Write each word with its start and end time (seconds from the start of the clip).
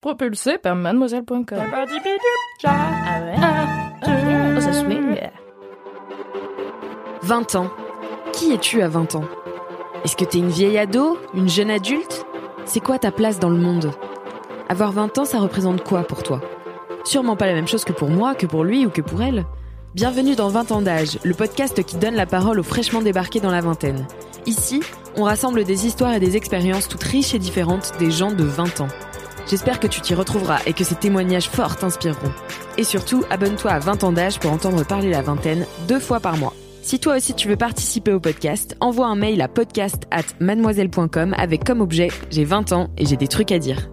Propulsé 0.00 0.58
par 0.58 0.76
mademoiselle.com. 0.76 1.44
Ah 2.64 3.20
ouais? 3.22 3.34
Oh, 4.56 4.60
ça 4.60 4.72
swing. 4.72 5.16
20 7.22 7.54
ans. 7.56 7.70
Qui 8.32 8.52
es-tu 8.52 8.82
à 8.82 8.88
20 8.88 9.14
ans? 9.16 9.24
Est-ce 10.04 10.14
que 10.16 10.24
t'es 10.24 10.38
une 10.38 10.50
vieille 10.50 10.78
ado? 10.78 11.18
Une 11.34 11.48
jeune 11.48 11.70
adulte? 11.70 12.26
C'est 12.66 12.80
quoi 12.80 12.98
ta 12.98 13.10
place 13.10 13.38
dans 13.40 13.48
le 13.48 13.56
monde? 13.56 13.90
Avoir 14.68 14.92
20 14.92 15.18
ans, 15.18 15.24
ça 15.24 15.38
représente 15.38 15.82
quoi 15.82 16.02
pour 16.02 16.22
toi? 16.22 16.40
Sûrement 17.04 17.36
pas 17.36 17.46
la 17.46 17.54
même 17.54 17.68
chose 17.68 17.84
que 17.84 17.92
pour 17.92 18.10
moi, 18.10 18.34
que 18.34 18.46
pour 18.46 18.64
lui 18.64 18.84
ou 18.84 18.90
que 18.90 19.00
pour 19.00 19.22
elle. 19.22 19.46
Bienvenue 19.94 20.34
dans 20.34 20.48
20 20.48 20.72
ans 20.72 20.82
d'âge, 20.82 21.18
le 21.24 21.32
podcast 21.32 21.82
qui 21.82 21.96
donne 21.96 22.16
la 22.16 22.26
parole 22.26 22.60
aux 22.60 22.64
fraîchement 22.64 23.00
débarqués 23.00 23.40
dans 23.40 23.50
la 23.50 23.62
vingtaine. 23.62 24.06
Ici, 24.44 24.82
on 25.16 25.22
rassemble 25.24 25.64
des 25.64 25.86
histoires 25.86 26.12
et 26.12 26.20
des 26.20 26.36
expériences 26.36 26.86
toutes 26.86 27.02
riches 27.02 27.34
et 27.34 27.38
différentes 27.38 27.92
des 27.98 28.10
gens 28.10 28.30
de 28.30 28.44
20 28.44 28.82
ans. 28.82 28.88
J'espère 29.48 29.78
que 29.78 29.86
tu 29.86 30.00
t'y 30.00 30.12
retrouveras 30.12 30.58
et 30.66 30.72
que 30.72 30.82
ces 30.82 30.96
témoignages 30.96 31.48
forts 31.48 31.76
t'inspireront. 31.76 32.32
Et 32.78 32.84
surtout, 32.84 33.22
abonne-toi 33.30 33.70
à 33.70 33.78
20 33.78 34.02
ans 34.02 34.10
d'âge 34.10 34.40
pour 34.40 34.50
entendre 34.50 34.84
parler 34.84 35.08
la 35.08 35.22
vingtaine 35.22 35.66
deux 35.86 36.00
fois 36.00 36.18
par 36.18 36.36
mois. 36.36 36.52
Si 36.82 36.98
toi 36.98 37.16
aussi 37.16 37.32
tu 37.34 37.48
veux 37.48 37.56
participer 37.56 38.12
au 38.12 38.18
podcast, 38.18 38.76
envoie 38.80 39.06
un 39.06 39.14
mail 39.14 39.40
à 39.40 39.48
podcast 39.48 40.04
at 40.10 40.24
mademoiselle.com 40.40 41.34
avec 41.38 41.62
comme 41.62 41.80
objet 41.80 42.08
J'ai 42.30 42.44
20 42.44 42.72
ans 42.72 42.90
et 42.98 43.06
j'ai 43.06 43.16
des 43.16 43.28
trucs 43.28 43.52
à 43.52 43.60
dire. 43.60 43.88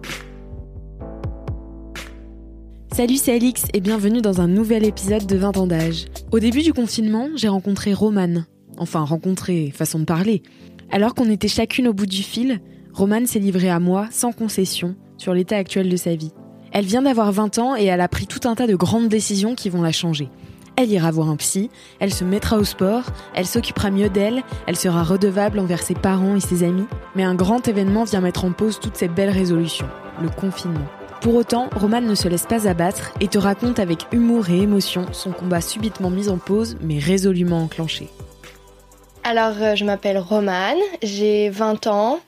Salut, 2.92 3.16
c'est 3.16 3.34
Alix 3.34 3.66
et 3.74 3.80
bienvenue 3.80 4.22
dans 4.22 4.40
un 4.40 4.48
nouvel 4.48 4.84
épisode 4.84 5.26
de 5.26 5.36
20 5.36 5.56
ans 5.56 5.66
d'âge. 5.68 6.06
Au 6.32 6.40
début 6.40 6.62
du 6.62 6.72
confinement, 6.72 7.28
j'ai 7.36 7.48
rencontré 7.48 7.92
Romane. 7.92 8.46
Enfin, 8.76 9.04
rencontré, 9.04 9.72
façon 9.72 10.00
de 10.00 10.04
parler. 10.04 10.42
Alors 10.90 11.14
qu'on 11.14 11.30
était 11.30 11.48
chacune 11.48 11.86
au 11.88 11.92
bout 11.92 12.06
du 12.06 12.22
fil, 12.22 12.60
Romane 12.92 13.26
s'est 13.26 13.40
livrée 13.40 13.70
à 13.70 13.80
moi, 13.80 14.06
sans 14.12 14.30
concession, 14.32 14.94
sur 15.24 15.32
l'état 15.32 15.56
actuel 15.56 15.88
de 15.88 15.96
sa 15.96 16.14
vie. 16.14 16.32
Elle 16.70 16.84
vient 16.84 17.00
d'avoir 17.00 17.32
20 17.32 17.58
ans 17.58 17.76
et 17.76 17.86
elle 17.86 18.02
a 18.02 18.08
pris 18.08 18.26
tout 18.26 18.46
un 18.46 18.54
tas 18.54 18.66
de 18.66 18.74
grandes 18.74 19.08
décisions 19.08 19.54
qui 19.54 19.70
vont 19.70 19.80
la 19.80 19.90
changer. 19.90 20.28
Elle 20.76 20.90
ira 20.90 21.10
voir 21.10 21.30
un 21.30 21.36
psy, 21.36 21.70
elle 21.98 22.12
se 22.12 22.24
mettra 22.24 22.58
au 22.58 22.64
sport, 22.64 23.04
elle 23.34 23.46
s'occupera 23.46 23.90
mieux 23.90 24.10
d'elle, 24.10 24.42
elle 24.66 24.76
sera 24.76 25.02
redevable 25.02 25.60
envers 25.60 25.82
ses 25.82 25.94
parents 25.94 26.36
et 26.36 26.40
ses 26.40 26.62
amis. 26.62 26.84
Mais 27.14 27.22
un 27.22 27.34
grand 27.34 27.66
événement 27.66 28.04
vient 28.04 28.20
mettre 28.20 28.44
en 28.44 28.52
pause 28.52 28.80
toutes 28.80 28.98
ces 28.98 29.08
belles 29.08 29.30
résolutions, 29.30 29.88
le 30.20 30.28
confinement. 30.28 30.84
Pour 31.22 31.36
autant, 31.36 31.70
Romane 31.74 32.06
ne 32.06 32.14
se 32.14 32.28
laisse 32.28 32.44
pas 32.44 32.68
abattre 32.68 33.14
et 33.22 33.28
te 33.28 33.38
raconte 33.38 33.78
avec 33.78 34.00
humour 34.12 34.50
et 34.50 34.58
émotion 34.58 35.06
son 35.12 35.30
combat 35.30 35.62
subitement 35.62 36.10
mis 36.10 36.28
en 36.28 36.36
pause 36.36 36.76
mais 36.82 36.98
résolument 36.98 37.62
enclenché. 37.62 38.10
Alors, 39.22 39.54
euh, 39.58 39.74
je 39.74 39.86
m'appelle 39.86 40.18
Romane, 40.18 40.76
j'ai 41.02 41.48
20 41.48 41.86
ans, 41.86 42.20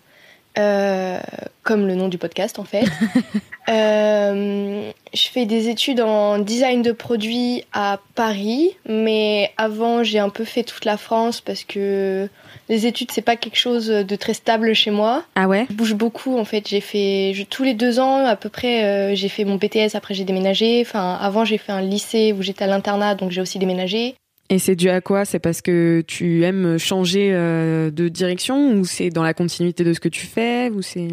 euh, 0.59 1.19
comme 1.63 1.87
le 1.87 1.95
nom 1.95 2.09
du 2.09 2.19
podcast 2.19 2.59
en 2.59 2.65
fait. 2.65 2.85
euh, 3.69 4.91
je 5.15 5.29
fais 5.29 5.47
des 5.47 5.69
études 5.69 6.01
en 6.01 6.39
design 6.39 6.83
de 6.83 6.93
produits 6.93 7.65
à 7.73 7.99
Paris, 8.15 8.71
mais 8.89 9.51
avant 9.57 10.03
j'ai 10.03 10.19
un 10.19 10.29
peu 10.29 10.45
fait 10.45 10.63
toute 10.63 10.85
la 10.85 10.97
France 10.97 11.41
parce 11.41 11.65
que 11.65 12.29
les 12.69 12.87
études 12.87 13.11
c'est 13.13 13.23
pas 13.23 13.37
quelque 13.37 13.59
chose 13.59 13.87
de 13.89 14.17
très 14.17 14.35
stable 14.35 14.75
chez 14.75 14.91
moi. 14.91 15.25
Ah 15.35 15.49
ouais? 15.49 15.67
Je 15.69 15.75
bouge 15.75 15.95
beaucoup 15.95 16.39
en 16.39 16.45
fait. 16.45 16.69
J'ai 16.69 16.81
fait 16.81 17.33
je- 17.35 17.45
tous 17.45 17.65
les 17.65 17.75
deux 17.75 17.99
ans 18.01 18.25
à 18.25 18.37
peu 18.37 18.49
près. 18.49 18.85
euh, 18.85 19.15
j'ai 19.15 19.29
fait 19.29 19.45
mon 19.45 19.57
BTS. 19.57 19.95
Après 19.95 20.15
j'ai 20.15 20.25
déménagé. 20.25 20.81
Enfin 20.83 21.19
avant 21.21 21.45
j'ai 21.45 21.59
fait 21.59 21.73
un 21.73 21.83
lycée 21.83 22.33
où 22.33 22.43
j'étais 22.43 22.65
à 22.65 22.69
l'internat 22.69 23.15
donc 23.15 23.31
j'ai 23.31 23.41
aussi 23.41 23.59
déménagé. 23.59 24.15
Et 24.49 24.59
c'est 24.59 24.77
dû 24.77 24.89
à 24.91 25.01
quoi? 25.01 25.25
C'est 25.25 25.39
parce 25.39 25.61
que 25.61 26.05
tu 26.07 26.45
aimes 26.45 26.79
changer 26.79 27.31
euh, 27.33 27.91
de 27.91 28.09
direction 28.09 28.73
ou 28.75 28.85
c'est 28.85 29.11
dans 29.11 29.23
la 29.25 29.35
continuité 29.35 29.83
de 29.83 29.93
ce 29.93 30.01
que 30.01 30.09
tu 30.09 30.27
fais 30.27 30.71
ou 30.71 30.83
c'est? 30.83 31.09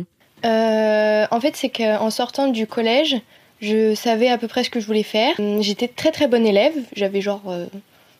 Euh, 0.45 1.25
en 1.31 1.39
fait, 1.39 1.55
c'est 1.55 1.69
qu'en 1.69 2.09
sortant 2.09 2.47
du 2.49 2.67
collège, 2.67 3.15
je 3.61 3.95
savais 3.95 4.27
à 4.29 4.37
peu 4.37 4.47
près 4.47 4.63
ce 4.63 4.69
que 4.69 4.79
je 4.79 4.85
voulais 4.85 5.03
faire. 5.03 5.33
Hum, 5.39 5.61
J'étais 5.63 5.87
très 5.87 6.11
très 6.11 6.27
bonne 6.27 6.45
élève, 6.45 6.73
j'avais 6.95 7.21
genre 7.21 7.41
euh, 7.47 7.65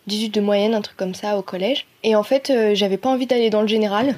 18 0.07 0.29
de 0.29 0.41
moyenne, 0.41 0.73
un 0.73 0.81
truc 0.81 0.97
comme 0.97 1.13
ça 1.13 1.37
au 1.37 1.41
collège. 1.41 1.85
Et 2.03 2.15
en 2.15 2.23
fait, 2.23 2.49
euh, 2.49 2.73
j'avais 2.73 2.97
pas 2.97 3.09
envie 3.09 3.27
d'aller 3.27 3.49
dans 3.49 3.61
le 3.61 3.67
général. 3.67 4.15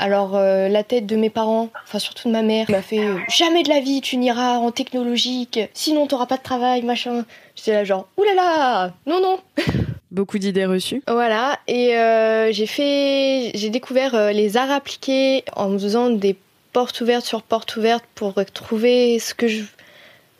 Alors 0.00 0.34
euh, 0.34 0.68
la 0.68 0.82
tête 0.82 1.04
de 1.04 1.14
mes 1.14 1.28
parents, 1.28 1.68
enfin 1.84 1.98
surtout 1.98 2.28
de 2.28 2.32
ma 2.32 2.40
mère, 2.40 2.70
m'a 2.70 2.80
fait 2.80 3.00
euh, 3.00 3.18
jamais 3.28 3.62
de 3.62 3.68
la 3.68 3.80
vie 3.80 4.00
tu 4.00 4.16
n'iras 4.16 4.56
en 4.56 4.70
technologique, 4.70 5.60
sinon 5.74 6.06
t'auras 6.06 6.24
pas 6.24 6.38
de 6.38 6.42
travail, 6.42 6.82
machin. 6.82 7.26
J'étais 7.54 7.72
là 7.72 7.84
genre 7.84 8.08
oulala, 8.16 8.94
non 9.06 9.20
non. 9.20 9.38
beaucoup 10.10 10.38
d'idées 10.38 10.64
reçues 10.64 11.02
Voilà, 11.06 11.58
et 11.68 11.98
euh, 11.98 12.50
j'ai 12.50 12.64
fait, 12.64 13.50
j'ai 13.54 13.68
découvert 13.68 14.32
les 14.32 14.56
arts 14.56 14.70
appliqués 14.70 15.44
en 15.54 15.70
faisant 15.72 16.08
des 16.08 16.34
portes 16.72 16.98
ouvertes 17.02 17.26
sur 17.26 17.42
portes 17.42 17.76
ouvertes 17.76 18.06
pour 18.14 18.42
trouver 18.54 19.18
ce 19.18 19.34
que 19.34 19.48
je, 19.48 19.64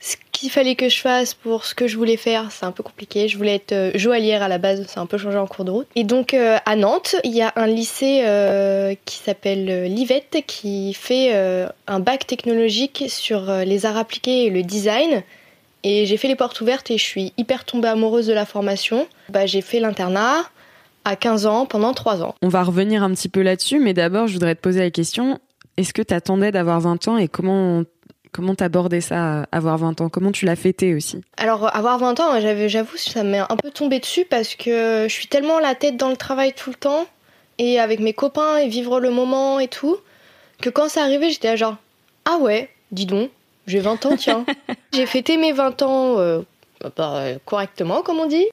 ce 0.00 0.16
qu'il 0.32 0.50
fallait 0.50 0.74
que 0.74 0.88
je 0.88 1.00
fasse 1.00 1.34
pour 1.34 1.64
ce 1.66 1.74
que 1.74 1.86
je 1.86 1.96
voulais 1.96 2.16
faire. 2.16 2.50
C'est 2.50 2.64
un 2.64 2.72
peu 2.72 2.82
compliqué. 2.82 3.28
Je 3.28 3.36
voulais 3.36 3.54
être 3.54 3.72
euh, 3.72 3.90
joaillière 3.94 4.42
à 4.42 4.48
la 4.48 4.58
base, 4.58 4.84
c'est 4.88 4.98
un 4.98 5.06
peu 5.06 5.18
changé 5.18 5.36
en 5.36 5.46
cours 5.46 5.64
de 5.64 5.70
route. 5.70 5.86
Et 5.94 6.04
donc 6.04 6.34
euh, 6.34 6.56
à 6.64 6.74
Nantes, 6.76 7.16
il 7.22 7.32
y 7.32 7.42
a 7.42 7.52
un 7.56 7.66
lycée 7.66 8.22
euh, 8.24 8.94
qui 9.04 9.16
s'appelle 9.18 9.84
Livette 9.84 10.38
qui 10.46 10.94
fait 10.94 11.32
un 11.86 12.00
bac 12.00 12.26
technologique 12.26 13.04
sur 13.08 13.52
les 13.52 13.86
arts 13.86 13.98
appliqués 13.98 14.46
et 14.46 14.50
le 14.50 14.62
design. 14.62 15.22
Et 15.82 16.06
j'ai 16.06 16.16
fait 16.16 16.28
les 16.28 16.36
portes 16.36 16.60
ouvertes 16.60 16.90
et 16.90 16.98
je 16.98 17.04
suis 17.04 17.32
hyper 17.36 17.64
tombée 17.64 17.88
amoureuse 17.88 18.26
de 18.26 18.32
la 18.32 18.46
formation. 18.46 19.06
Bah, 19.28 19.46
j'ai 19.46 19.62
fait 19.62 19.80
l'internat 19.80 20.42
à 21.04 21.16
15 21.16 21.46
ans 21.46 21.66
pendant 21.66 21.94
3 21.94 22.22
ans. 22.22 22.34
On 22.42 22.48
va 22.48 22.62
revenir 22.62 23.02
un 23.02 23.10
petit 23.12 23.28
peu 23.28 23.40
là-dessus, 23.42 23.80
mais 23.80 23.94
d'abord, 23.94 24.26
je 24.26 24.34
voudrais 24.34 24.54
te 24.54 24.60
poser 24.60 24.80
la 24.80 24.90
question 24.90 25.38
est-ce 25.76 25.94
que 25.94 26.02
t'attendais 26.02 26.52
d'avoir 26.52 26.80
20 26.80 27.08
ans 27.08 27.16
et 27.16 27.26
comment 27.26 27.84
comment 28.32 28.54
t'abordais 28.54 29.00
ça, 29.00 29.46
avoir 29.52 29.78
20 29.78 30.00
ans? 30.00 30.08
Comment 30.08 30.32
tu 30.32 30.44
l'as 30.44 30.56
fêté 30.56 30.94
aussi? 30.94 31.20
Alors 31.36 31.74
avoir 31.74 31.98
20 31.98 32.18
ans, 32.20 32.41
j'avais- 32.41 32.68
j'avoue, 32.68 32.96
ça 32.96 33.22
m'est 33.24 33.38
un 33.41 33.56
peu 33.56 33.70
tombé 33.70 33.98
dessus 33.98 34.24
parce 34.28 34.54
que 34.54 35.06
je 35.08 35.12
suis 35.12 35.26
tellement 35.26 35.58
la 35.58 35.74
tête 35.74 35.96
dans 35.96 36.08
le 36.10 36.16
travail 36.16 36.52
tout 36.52 36.70
le 36.70 36.76
temps 36.76 37.06
et 37.58 37.78
avec 37.80 38.00
mes 38.00 38.12
copains 38.12 38.56
et 38.58 38.68
vivre 38.68 39.00
le 39.00 39.10
moment 39.10 39.58
et 39.60 39.68
tout, 39.68 39.96
que 40.62 40.70
quand 40.70 40.88
ça 40.88 41.02
arrivait, 41.02 41.30
j'étais 41.30 41.56
genre 41.56 41.76
ah 42.24 42.36
ouais, 42.41 42.68
dis 42.92 43.06
donc, 43.06 43.30
j'ai 43.66 43.80
20 43.80 44.04
ans, 44.06 44.16
tiens. 44.16 44.44
j'ai 44.92 45.06
fêté 45.06 45.36
mes 45.36 45.52
20 45.52 45.82
ans 45.82 46.18
euh, 46.18 46.42
bah, 46.96 47.16
euh, 47.16 47.38
correctement, 47.44 48.02
comme 48.02 48.18
on 48.18 48.26
dit. 48.26 48.46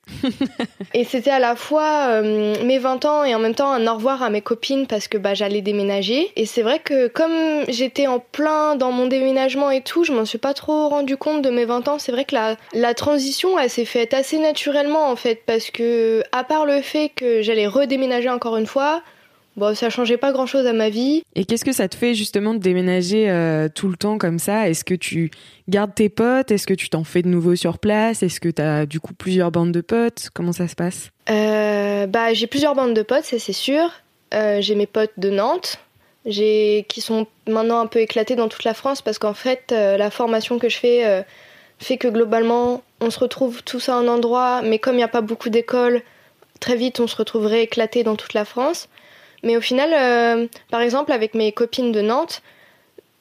et 0.94 1.04
c'était 1.04 1.32
à 1.32 1.40
la 1.40 1.56
fois 1.56 2.08
euh, 2.10 2.56
mes 2.64 2.78
20 2.78 3.06
ans 3.06 3.24
et 3.24 3.34
en 3.34 3.40
même 3.40 3.56
temps 3.56 3.72
un 3.72 3.88
au 3.88 3.94
revoir 3.96 4.22
à 4.22 4.30
mes 4.30 4.42
copines 4.42 4.86
parce 4.88 5.08
que 5.08 5.18
bah, 5.18 5.34
j'allais 5.34 5.62
déménager. 5.62 6.32
Et 6.36 6.46
c'est 6.46 6.62
vrai 6.62 6.80
que 6.80 7.08
comme 7.08 7.64
j'étais 7.70 8.08
en 8.08 8.20
plein 8.20 8.76
dans 8.76 8.92
mon 8.92 9.08
déménagement 9.08 9.72
et 9.72 9.82
tout, 9.82 10.04
je 10.04 10.12
m'en 10.12 10.26
suis 10.26 10.38
pas 10.38 10.54
trop 10.54 10.90
rendu 10.90 11.16
compte 11.18 11.42
de 11.42 11.50
mes 11.50 11.66
20 11.66 11.88
ans. 11.88 12.00
C'est 12.00 12.12
vrai 12.12 12.26
que 12.26 12.36
la, 12.36 12.56
la 12.74 12.94
transition, 12.94 13.58
elle 13.58 13.70
s'est 13.70 13.86
faite 13.86 14.14
assez 14.14 14.40
naturellement 14.40 15.10
en 15.10 15.16
fait 15.16 15.44
parce 15.46 15.72
que 15.72 16.24
à 16.32 16.44
part 16.44 16.66
le 16.66 16.82
fait 16.82 17.10
que 17.10 17.42
j'allais 17.42 17.68
redéménager 17.68 18.30
encore 18.30 18.58
une 18.58 18.68
fois, 18.68 19.02
bon, 19.58 19.76
ça 19.76 19.90
changeait 19.90 20.18
pas 20.18 20.32
grand 20.32 20.46
chose 20.46 20.66
à 20.66 20.74
ma 20.74 20.90
vie. 20.90 21.24
Et 21.36 21.44
qu'est-ce 21.44 21.66
que 21.66 21.74
ça 21.74 21.90
te 21.90 21.96
fait 21.96 22.14
justement 22.14 22.54
de 22.54 22.60
déménager 22.60 23.30
euh, 23.30 23.68
tout 23.68 23.90
le 23.90 23.98
temps 23.98 24.18
comme 24.18 24.40
ça? 24.40 24.70
Est-ce 24.70 24.86
que 24.86 24.94
tu 24.94 25.32
gardes 25.68 25.94
tes 25.94 26.10
potes? 26.10 26.52
Est-ce 26.52 26.66
que 26.68 26.74
tu 26.74 26.90
t'en 26.90 27.04
fais 27.04 27.22
de 27.22 27.28
nouveaux 27.28 27.56
sur 27.56 27.80
place? 27.80 28.24
Est-ce 28.24 28.40
que 28.40 28.50
t'as 28.50 28.86
du 28.86 29.00
coup 29.00 29.14
plusieurs 29.14 29.52
bandes 29.52 29.72
de 29.72 29.82
potes? 29.82 30.30
Comment 30.34 30.54
ça 30.54 30.68
se 30.68 30.76
passe? 30.76 31.10
Euh, 31.30 32.06
bah, 32.08 32.34
j'ai 32.34 32.48
plusieurs 32.48 32.76
bandes 32.76 32.94
de 32.94 33.02
potes, 33.02 33.26
ça 33.26 33.40
c'est 33.40 33.54
sûr. 33.54 33.90
Euh, 34.34 34.62
j'ai 34.62 34.76
mes 34.76 34.88
potes 34.88 35.14
de 35.18 35.30
Nantes, 35.30 35.80
j'ai 36.26 36.86
qui 36.88 37.02
sont 37.02 37.28
maintenant 37.48 37.80
un 37.80 37.88
peu 37.88 38.00
éclatés 38.00 38.36
dans 38.36 38.50
toute 38.50 38.64
la 38.64 38.74
France 38.74 39.02
parce 39.02 39.20
qu'en 39.20 39.34
fait, 39.34 39.72
la 39.72 40.10
formation 40.12 40.60
que 40.60 40.70
je 40.70 40.78
fais 40.78 41.26
fait 41.80 41.98
que 41.98 42.08
globalement, 42.08 42.84
on 43.00 43.10
se 43.10 43.20
retrouve 43.20 43.64
tous 43.64 43.90
à 43.90 43.96
un 43.96 44.08
endroit, 44.08 44.62
mais 44.64 44.80
comme 44.80 44.96
il 44.96 44.98
n'y 44.98 45.04
a 45.04 45.10
pas 45.10 45.22
beaucoup 45.22 45.50
d'écoles, 45.50 46.02
très 46.60 46.76
vite 46.76 47.00
on 47.00 47.08
se 47.08 47.16
retrouverait 47.16 47.64
éclatés 47.64 48.04
dans 48.04 48.16
toute 48.16 48.34
la 48.34 48.46
France. 48.46 48.90
Mais 49.48 49.56
au 49.56 49.62
final, 49.62 49.92
euh, 49.94 50.46
par 50.70 50.82
exemple, 50.82 51.14
avec 51.14 51.34
mes 51.34 51.54
copines 51.54 51.94
de 51.94 52.02
Nantes, 52.02 52.42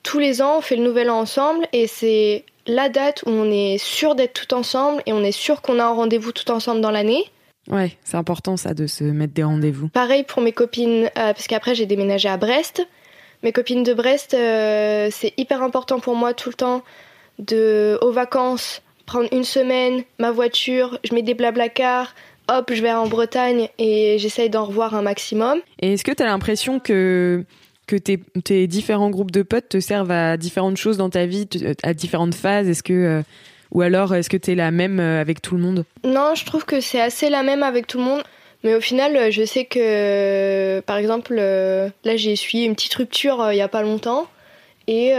tous 0.03 0.19
les 0.19 0.43
ans, 0.43 0.59
on 0.59 0.61
fait 0.61 0.75
le 0.75 0.83
nouvel 0.83 1.09
an 1.09 1.21
ensemble 1.21 1.69
et 1.73 1.87
c'est 1.87 2.45
la 2.67 2.89
date 2.89 3.23
où 3.27 3.31
on 3.31 3.49
est 3.49 3.79
sûr 3.79 4.17
d'être 4.17 4.33
tout 4.33 4.53
ensemble 4.53 5.05
et 5.07 5.13
on 5.13 5.23
est 5.23 5.31
sûr 5.31 5.63
qu'on 5.63 5.79
a 5.79 5.85
un 5.85 5.93
rendez-vous 5.93 6.33
tout 6.33 6.51
ensemble 6.51 6.81
dans 6.81 6.91
l'année. 6.91 7.23
Ouais, 7.71 7.97
c'est 8.03 8.17
important 8.17 8.57
ça 8.57 8.75
de 8.75 8.89
se 8.89 9.05
mettre 9.05 9.35
des 9.35 9.45
rendez-vous. 9.45 9.87
Pareil 9.87 10.25
pour 10.25 10.43
mes 10.43 10.51
copines, 10.51 11.05
euh, 11.05 11.33
parce 11.33 11.47
qu'après 11.47 11.77
j'ai 11.77 11.87
déménagé 11.87 12.29
à 12.29 12.37
Brest. 12.37 12.85
Mes 13.45 13.53
copines 13.53 13.85
de 13.85 13.95
Brest, 13.95 14.35
euh, 14.35 15.09
c'est 15.13 15.33
hyper 15.37 15.63
important 15.63 16.01
pour 16.01 16.17
moi 16.17 16.35
tout 16.35 16.49
le 16.49 16.57
temps 16.57 16.83
de, 17.39 18.01
aux 18.03 18.11
vacances, 18.11 18.83
prendre 19.05 19.29
une 19.31 19.45
semaine, 19.45 20.03
ma 20.19 20.33
voiture, 20.33 20.99
je 21.05 21.15
mets 21.15 21.23
des 21.23 21.37
cars, 21.73 22.17
hop, 22.49 22.71
je 22.73 22.83
vais 22.83 22.93
en 22.93 23.07
Bretagne 23.07 23.69
et 23.79 24.17
j'essaye 24.19 24.51
d'en 24.51 24.65
revoir 24.65 24.95
un 24.95 25.03
maximum. 25.03 25.59
Et 25.81 25.95
est-ce 25.95 26.05
que 26.05 26.13
tu 26.13 26.23
as 26.23 26.27
l'impression 26.27 26.81
que 26.81 27.45
que 27.87 27.95
tes, 27.95 28.19
tes, 28.43 28.67
différents 28.67 29.11
groupes 29.11 29.31
de 29.31 29.43
potes 29.43 29.69
te 29.69 29.79
servent 29.79 30.11
à 30.11 30.37
différentes 30.37 30.77
choses 30.77 30.97
dans 30.97 31.09
ta 31.09 31.27
vie, 31.27 31.49
à 31.85 31.95
différentes 31.95 32.35
phases? 32.35 32.69
Est-ce 32.69 32.83
que 32.83 32.93
euh, 32.93 33.23
ou 33.71 33.83
alors 33.83 34.15
est-ce 34.15 34.29
que 34.29 34.37
tu 34.37 34.53
es 34.53 34.55
la 34.55 34.71
même 34.71 34.99
euh, 34.99 35.21
avec 35.21 35.41
tout 35.41 35.55
le 35.55 35.63
monde? 35.63 35.85
Non, 36.05 36.35
je 36.35 36.45
trouve 36.45 36.65
que 36.65 36.81
c'est 36.81 37.01
assez 37.01 37.31
la 37.31 37.43
même 37.43 37.63
avec 37.63 37.87
tout 37.87 37.99
le 37.99 38.05
monde. 38.05 38.23
Mais 38.65 38.75
au 38.75 38.81
final, 38.81 39.31
je 39.31 39.45
sais 39.45 39.65
que, 39.67 40.81
par 40.81 40.97
exemple, 40.97 41.37
là, 41.37 42.17
j'ai 42.17 42.33
essuyé 42.33 42.65
une 42.65 42.75
petite 42.75 42.95
rupture 42.95 43.53
il 43.53 43.57
y 43.57 43.61
a 43.61 43.69
pas 43.69 43.83
longtemps. 43.83 44.27
Et, 44.89 45.13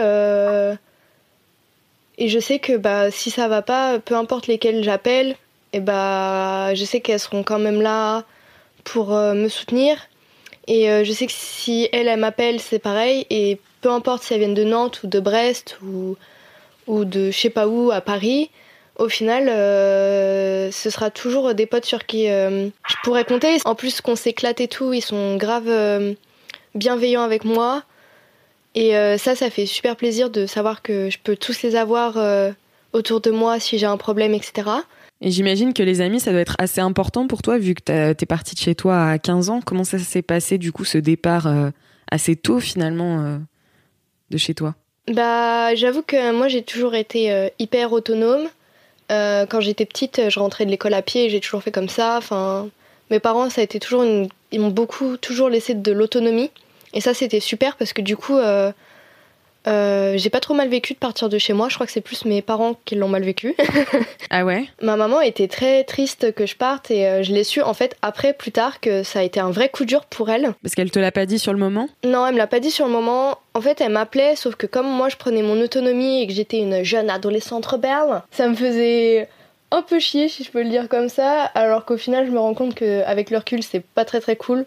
et 2.18 2.28
je 2.28 2.40
sais 2.40 2.60
que 2.60 2.76
bah, 2.76 3.10
si 3.12 3.30
ça 3.30 3.48
va 3.48 3.62
pas, 3.62 4.00
peu 4.00 4.16
importe 4.16 4.48
lesquels 4.48 4.84
j'appelle, 4.84 5.38
et 5.74 5.80
bah, 5.80 6.74
je 6.76 6.86
sais 6.86 7.02
qu'elles 7.02 7.20
seront 7.20 7.44
quand 7.44 7.60
même 7.60 7.82
là 7.82 8.24
pour 8.84 9.14
euh, 9.14 9.34
me 9.34 9.50
soutenir. 9.50 9.98
Et 10.68 10.90
euh, 10.90 11.04
je 11.04 11.12
sais 11.12 11.28
que 11.28 11.34
si 11.34 11.88
elles, 11.92 12.08
elles 12.08 12.20
m'appellent, 12.20 12.60
c'est 12.60 12.80
pareil. 12.80 13.26
Et 13.30 13.60
peu 13.82 13.92
importe 13.92 14.24
si 14.24 14.34
elles 14.34 14.40
viennent 14.40 14.54
de 14.54 14.64
Nantes 14.64 15.04
ou 15.04 15.08
de 15.08 15.20
Brest 15.20 15.78
ou, 15.84 16.16
ou 16.88 17.06
de 17.06 17.32
je 17.32 17.38
sais 17.38 17.50
pas 17.50 17.68
où, 17.68 17.92
à 17.92 18.02
Paris, 18.02 18.50
au 18.98 19.10
final, 19.10 19.50
euh, 19.50 20.72
ce 20.72 20.90
sera 20.90 21.12
toujours 21.12 21.54
des 21.54 21.66
potes 21.66 21.86
sur 21.86 22.06
qui 22.06 22.28
je 22.28 22.96
pourrais 23.04 23.26
compter. 23.26 23.58
En 23.66 23.76
plus 23.76 24.02
qu'on 24.02 24.16
s'éclate 24.16 24.60
et 24.60 24.68
tout, 24.68 24.94
ils 24.94 25.02
sont 25.02 25.38
grave 25.38 25.70
bienveillants 26.74 27.24
avec 27.24 27.46
moi. 27.46 27.84
Et 28.74 28.94
ça, 29.18 29.36
ça 29.36 29.50
fait 29.52 29.68
super 29.68 29.96
plaisir 29.96 30.32
de 30.32 30.48
savoir 30.48 30.82
que 30.82 31.12
je 31.12 31.20
peux 31.24 31.36
tous 31.36 31.62
les 31.62 31.76
avoir 31.76 32.18
autour 32.94 33.22
de 33.22 33.30
moi 33.30 33.60
si 33.60 33.78
j'ai 33.78 33.86
un 33.86 33.98
problème, 33.98 34.34
etc. 34.34 34.64
Et 35.22 35.32
j'imagine 35.32 35.74
que 35.74 35.82
les 35.82 36.02
amis, 36.02 36.20
ça 36.20 36.32
doit 36.32 36.42
être 36.42 36.56
assez 36.60 36.80
important 36.80 37.28
pour 37.28 37.42
toi, 37.42 37.58
vu 37.58 37.74
que 37.74 38.14
t'es 38.14 38.26
partie 38.26 38.54
de 38.54 38.60
chez 38.60 38.76
toi 38.76 39.10
à 39.10 39.18
15 39.18 39.50
ans. 39.50 39.62
Comment 39.66 39.84
ça 39.84 39.98
s'est 39.98 40.22
passé, 40.22 40.58
du 40.58 40.72
coup, 40.72 40.86
ce 40.86 41.00
départ 41.00 41.48
euh, 41.48 41.72
assez 42.12 42.36
tôt, 42.36 42.60
finalement, 42.60 43.20
euh, 43.22 43.38
de 44.30 44.38
chez 44.38 44.54
toi? 44.54 44.76
Bah, 45.12 45.74
j'avoue 45.74 46.04
que 46.04 46.32
moi, 46.34 46.48
j'ai 46.48 46.62
toujours 46.62 46.94
été 46.94 47.32
euh, 47.32 47.50
hyper 47.58 47.94
autonome. 47.94 48.48
quand 49.10 49.60
j'étais 49.60 49.86
petite, 49.86 50.30
je 50.30 50.40
rentrais 50.40 50.66
de 50.66 50.72
l'école 50.72 50.94
à 50.94 51.02
pied 51.02 51.30
j'ai 51.30 51.40
toujours 51.40 51.64
fait 51.64 51.72
comme 51.72 51.90
ça. 51.90 52.18
Enfin, 52.18 52.70
mes 53.10 53.20
parents, 53.20 53.50
ça 53.50 53.62
a 53.62 53.64
été 53.64 53.80
toujours 53.80 54.06
Ils 54.52 54.60
m'ont 54.60 54.70
beaucoup, 54.70 55.18
toujours 55.18 55.50
laissé 55.50 55.74
de 55.74 55.92
l'autonomie. 55.92 56.52
Et 56.94 57.02
ça, 57.02 57.16
c'était 57.16 57.40
super 57.40 57.76
parce 57.76 57.94
que 57.94 58.02
du 58.02 58.16
coup, 58.18 58.38
euh, 59.68 60.18
j'ai 60.18 60.30
pas 60.30 60.40
trop 60.40 60.54
mal 60.54 60.70
vécu 60.70 60.94
de 60.94 60.98
partir 60.98 61.30
de 61.30 61.38
chez 61.38 61.54
moi. 61.54 61.68
Je 61.70 61.76
crois 61.76 61.86
que 61.86 61.92
c'est 61.92 62.02
plus 62.02 62.26
mes 62.26 62.42
parents 62.42 62.76
qui 62.86 62.96
l'ont 62.96 63.10
mal 63.10 63.24
vécu. 63.24 63.56
ah 64.30 64.46
ouais? 64.46 64.66
Ma 64.82 64.96
maman 64.96 65.22
était 65.22 65.48
très 65.48 65.84
triste 65.84 66.34
que 66.34 66.46
je 66.46 66.56
parte 66.56 66.90
et 66.90 67.06
euh, 67.06 67.24
je 67.24 67.34
l'ai 67.34 67.44
su 67.44 67.62
en 67.62 67.74
fait 67.74 67.96
après, 68.02 68.34
plus 68.34 68.52
tard, 68.52 68.80
que 68.80 69.04
ça 69.04 69.20
a 69.20 69.24
été 69.24 69.40
un 69.40 69.52
vrai 69.52 69.70
coup 69.70 69.86
dur 69.86 70.06
pour 70.06 70.30
elle. 70.30 70.54
Parce 70.64 70.74
qu'elle 70.76 70.92
te 70.92 71.00
l'a 71.00 71.12
pas 71.12 71.26
dit 71.26 71.40
sur 71.40 71.52
le 71.52 71.60
moment? 71.60 71.90
Non, 72.06 72.26
elle 72.26 72.34
me 72.34 72.38
l'a 72.38 72.48
pas 72.48 72.60
dit 72.60 72.72
sur 72.72 72.86
le 72.86 72.92
moment. 72.92 73.38
En 73.54 73.62
fait, 73.62 73.82
elle 73.82 73.92
m'appelait, 73.92 74.36
sauf 74.36 74.56
que 74.56 74.68
comme 74.68 74.88
moi 74.88 75.10
je 75.10 75.18
prenais 75.18 75.42
mon 75.42 75.60
autonomie 75.62 76.22
et 76.22 76.28
que 76.28 76.34
j'étais 76.34 76.60
une 76.60 76.84
jeune 76.84 77.10
adolescente 77.10 77.66
rebelle, 77.66 78.22
ça 78.32 78.48
me 78.48 78.56
faisait 78.56 79.28
un 79.72 79.82
peu 79.82 80.00
chier, 80.00 80.30
si 80.30 80.44
je 80.44 80.52
peux 80.52 80.64
le 80.64 80.70
dire 80.70 80.88
comme 80.88 81.10
ça. 81.10 81.44
Alors 81.56 81.86
qu'au 81.86 81.98
final, 81.98 82.26
je 82.26 82.32
me 82.32 82.40
rends 82.40 82.54
compte 82.54 82.76
qu'avec 82.76 83.32
le 83.32 83.38
recul, 83.38 83.64
c'est 83.64 83.84
pas 83.84 84.06
très 84.06 84.22
très 84.22 84.36
cool. 84.36 84.66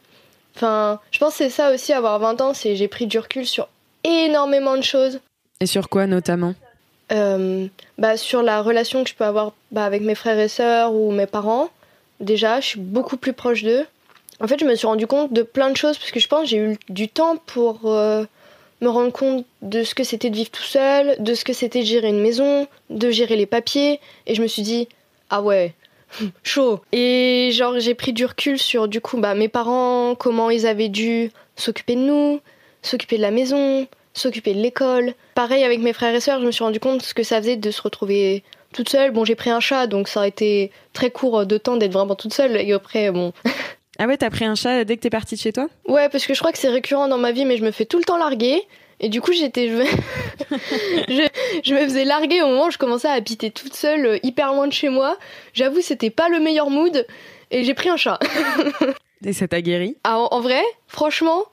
Enfin, 0.56 1.00
je 1.10 1.18
pense 1.18 1.32
que 1.32 1.44
c'est 1.44 1.50
ça 1.50 1.72
aussi, 1.72 1.92
avoir 1.92 2.18
20 2.18 2.40
ans, 2.40 2.54
c'est 2.54 2.76
j'ai 2.76 2.88
pris 2.88 3.06
du 3.06 3.18
recul 3.18 3.46
sur 3.46 3.68
énormément 4.04 4.76
de 4.76 4.82
choses. 4.82 5.20
Et 5.60 5.66
sur 5.66 5.88
quoi 5.88 6.06
notamment 6.06 6.54
euh, 7.12 7.66
bah, 7.98 8.16
Sur 8.16 8.42
la 8.42 8.62
relation 8.62 9.04
que 9.04 9.10
je 9.10 9.14
peux 9.14 9.24
avoir 9.24 9.52
bah, 9.70 9.84
avec 9.84 10.02
mes 10.02 10.14
frères 10.14 10.38
et 10.38 10.48
sœurs 10.48 10.94
ou 10.94 11.10
mes 11.12 11.26
parents. 11.26 11.68
Déjà, 12.20 12.60
je 12.60 12.66
suis 12.66 12.80
beaucoup 12.80 13.16
plus 13.16 13.32
proche 13.32 13.62
d'eux. 13.62 13.86
En 14.40 14.46
fait, 14.46 14.58
je 14.58 14.64
me 14.64 14.74
suis 14.74 14.86
rendu 14.86 15.06
compte 15.06 15.32
de 15.32 15.42
plein 15.42 15.70
de 15.70 15.76
choses 15.76 15.98
parce 15.98 16.10
que 16.10 16.20
je 16.20 16.28
pense 16.28 16.42
que 16.42 16.48
j'ai 16.48 16.58
eu 16.58 16.78
du 16.88 17.08
temps 17.08 17.36
pour 17.36 17.80
euh, 17.84 18.24
me 18.80 18.88
rendre 18.88 19.12
compte 19.12 19.44
de 19.62 19.84
ce 19.84 19.94
que 19.94 20.04
c'était 20.04 20.30
de 20.30 20.36
vivre 20.36 20.50
tout 20.50 20.62
seul, 20.62 21.16
de 21.18 21.34
ce 21.34 21.44
que 21.44 21.52
c'était 21.52 21.80
de 21.80 21.86
gérer 21.86 22.08
une 22.08 22.20
maison, 22.20 22.66
de 22.88 23.10
gérer 23.10 23.36
les 23.36 23.46
papiers. 23.46 24.00
Et 24.26 24.34
je 24.34 24.42
me 24.42 24.46
suis 24.46 24.62
dit, 24.62 24.88
ah 25.28 25.42
ouais, 25.42 25.74
chaud. 26.42 26.80
Et 26.92 27.50
genre, 27.52 27.78
j'ai 27.78 27.94
pris 27.94 28.12
du 28.12 28.24
recul 28.24 28.58
sur 28.58 28.88
du 28.88 29.00
coup 29.00 29.18
bah, 29.18 29.34
mes 29.34 29.48
parents, 29.48 30.14
comment 30.14 30.50
ils 30.50 30.66
avaient 30.66 30.88
dû 30.88 31.30
s'occuper 31.56 31.94
de 31.94 32.00
nous, 32.00 32.40
s'occuper 32.82 33.16
de 33.16 33.22
la 33.22 33.30
maison, 33.30 33.86
s'occuper 34.14 34.54
de 34.54 34.60
l'école. 34.60 35.14
Pareil 35.34 35.64
avec 35.64 35.80
mes 35.80 35.92
frères 35.92 36.14
et 36.14 36.20
sœurs, 36.20 36.40
je 36.40 36.46
me 36.46 36.50
suis 36.50 36.64
rendu 36.64 36.80
compte 36.80 37.02
ce 37.02 37.14
que 37.14 37.22
ça 37.22 37.38
faisait 37.38 37.56
de 37.56 37.70
se 37.70 37.82
retrouver 37.82 38.42
toute 38.72 38.88
seule. 38.88 39.10
Bon, 39.10 39.24
j'ai 39.24 39.34
pris 39.34 39.50
un 39.50 39.60
chat, 39.60 39.86
donc 39.86 40.08
ça 40.08 40.22
a 40.22 40.26
été 40.26 40.70
très 40.92 41.10
court 41.10 41.46
de 41.46 41.58
temps 41.58 41.76
d'être 41.76 41.92
vraiment 41.92 42.14
toute 42.14 42.34
seule. 42.34 42.56
Et 42.56 42.72
après, 42.72 43.10
bon. 43.10 43.32
ah 43.98 44.06
ouais, 44.06 44.16
t'as 44.16 44.30
pris 44.30 44.44
un 44.44 44.54
chat 44.54 44.84
dès 44.84 44.96
que 44.96 45.02
t'es 45.02 45.10
partie 45.10 45.34
de 45.34 45.40
chez 45.40 45.52
toi? 45.52 45.68
Ouais, 45.86 46.08
parce 46.08 46.26
que 46.26 46.34
je 46.34 46.38
crois 46.38 46.52
que 46.52 46.58
c'est 46.58 46.68
récurrent 46.68 47.08
dans 47.08 47.18
ma 47.18 47.32
vie, 47.32 47.44
mais 47.44 47.56
je 47.56 47.64
me 47.64 47.70
fais 47.70 47.84
tout 47.84 47.98
le 47.98 48.04
temps 48.04 48.18
larguer. 48.18 48.62
Et 49.02 49.08
du 49.08 49.22
coup, 49.22 49.32
j'étais, 49.32 49.68
je... 50.50 51.28
je, 51.64 51.74
me 51.74 51.80
faisais 51.80 52.04
larguer 52.04 52.42
au 52.42 52.48
moment 52.48 52.66
où 52.66 52.70
je 52.70 52.76
commençais 52.76 53.08
à 53.08 53.12
habiter 53.12 53.50
toute 53.50 53.74
seule, 53.74 54.04
euh, 54.04 54.18
hyper 54.22 54.52
loin 54.52 54.66
de 54.66 54.72
chez 54.74 54.90
moi. 54.90 55.16
J'avoue, 55.54 55.80
c'était 55.80 56.10
pas 56.10 56.28
le 56.28 56.38
meilleur 56.38 56.68
mood. 56.68 57.06
Et 57.50 57.64
j'ai 57.64 57.74
pris 57.74 57.88
un 57.88 57.96
chat. 57.96 58.18
et 59.24 59.32
ça 59.32 59.48
t'a 59.48 59.62
guéri? 59.62 59.96
Ah, 60.04 60.18
en 60.18 60.40
vrai, 60.40 60.62
franchement, 60.86 61.46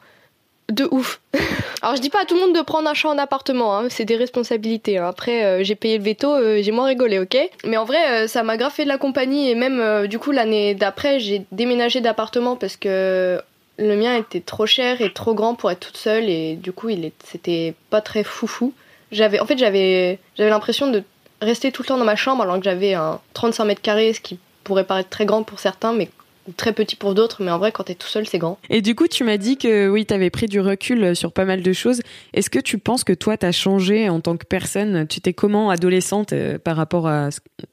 de 0.71 0.87
ouf. 0.91 1.21
Alors 1.81 1.95
je 1.95 2.01
dis 2.01 2.09
pas 2.09 2.21
à 2.21 2.25
tout 2.25 2.35
le 2.35 2.41
monde 2.41 2.55
de 2.55 2.61
prendre 2.61 2.89
un 2.89 2.93
chat 2.93 3.09
en 3.09 3.17
appartement, 3.17 3.77
hein, 3.77 3.87
c'est 3.89 4.05
des 4.05 4.15
responsabilités. 4.15 4.97
Hein. 4.97 5.07
Après 5.07 5.45
euh, 5.45 5.63
j'ai 5.63 5.75
payé 5.75 5.97
le 5.97 6.03
veto, 6.03 6.29
euh, 6.33 6.61
j'ai 6.61 6.71
moins 6.71 6.87
rigolé, 6.87 7.19
ok? 7.19 7.37
Mais 7.65 7.77
en 7.77 7.85
vrai 7.85 8.23
euh, 8.23 8.27
ça 8.27 8.43
m'a 8.43 8.57
fait 8.69 8.83
de 8.83 8.89
la 8.89 8.97
compagnie 8.97 9.49
et 9.49 9.55
même 9.55 10.07
du 10.07 10.19
coup 10.19 10.31
l'année 10.31 10.75
d'après 10.75 11.19
j'ai 11.19 11.45
déménagé 11.51 12.01
d'appartement 12.01 12.55
parce 12.55 12.75
que 12.75 13.39
le 13.77 13.95
mien 13.95 14.15
était 14.15 14.41
trop 14.41 14.65
cher 14.65 15.01
et 15.01 15.13
trop 15.13 15.35
grand 15.35 15.53
pour 15.55 15.69
être 15.71 15.79
toute 15.79 15.97
seule 15.97 16.29
et 16.29 16.55
du 16.55 16.71
coup 16.71 16.89
il 16.89 17.11
c'était 17.23 17.73
pas 17.89 18.01
très 18.01 18.23
foufou. 18.23 18.73
J'avais 19.11 19.39
en 19.39 19.45
fait 19.45 19.57
j'avais 19.57 20.19
j'avais 20.37 20.49
l'impression 20.49 20.89
de 20.89 21.03
rester 21.41 21.71
tout 21.71 21.83
le 21.83 21.87
temps 21.87 21.97
dans 21.97 22.05
ma 22.05 22.15
chambre 22.15 22.43
alors 22.43 22.57
que 22.57 22.63
j'avais 22.63 22.93
un 22.93 23.19
35 23.33 23.65
mètres 23.65 23.81
carrés, 23.81 24.13
ce 24.13 24.19
qui 24.19 24.39
pourrait 24.63 24.83
paraître 24.83 25.09
très 25.09 25.25
grand 25.25 25.43
pour 25.43 25.59
certains, 25.59 25.93
mais 25.93 26.09
très 26.55 26.73
petit 26.73 26.95
pour 26.95 27.13
d'autres, 27.13 27.43
mais 27.43 27.51
en 27.51 27.57
vrai, 27.57 27.71
quand 27.71 27.83
t'es 27.83 27.95
tout 27.95 28.07
seul, 28.07 28.27
c'est 28.27 28.37
grand. 28.37 28.57
Et 28.69 28.81
du 28.81 28.95
coup, 28.95 29.07
tu 29.07 29.23
m'as 29.23 29.37
dit 29.37 29.57
que 29.57 29.89
oui, 29.89 30.05
t'avais 30.05 30.29
pris 30.29 30.47
du 30.47 30.59
recul 30.59 31.03
euh, 31.03 31.15
sur 31.15 31.31
pas 31.31 31.45
mal 31.45 31.61
de 31.61 31.73
choses. 31.73 32.01
Est-ce 32.33 32.49
que 32.49 32.59
tu 32.59 32.77
penses 32.77 33.03
que 33.03 33.13
toi, 33.13 33.37
t'as 33.37 33.51
changé 33.51 34.09
en 34.09 34.19
tant 34.19 34.37
que 34.37 34.45
personne? 34.45 35.07
Tu 35.07 35.21
t'es 35.21 35.33
comment 35.33 35.69
adolescente 35.69 36.33
euh, 36.33 36.57
par 36.57 36.77
rapport 36.77 37.07
à 37.07 37.29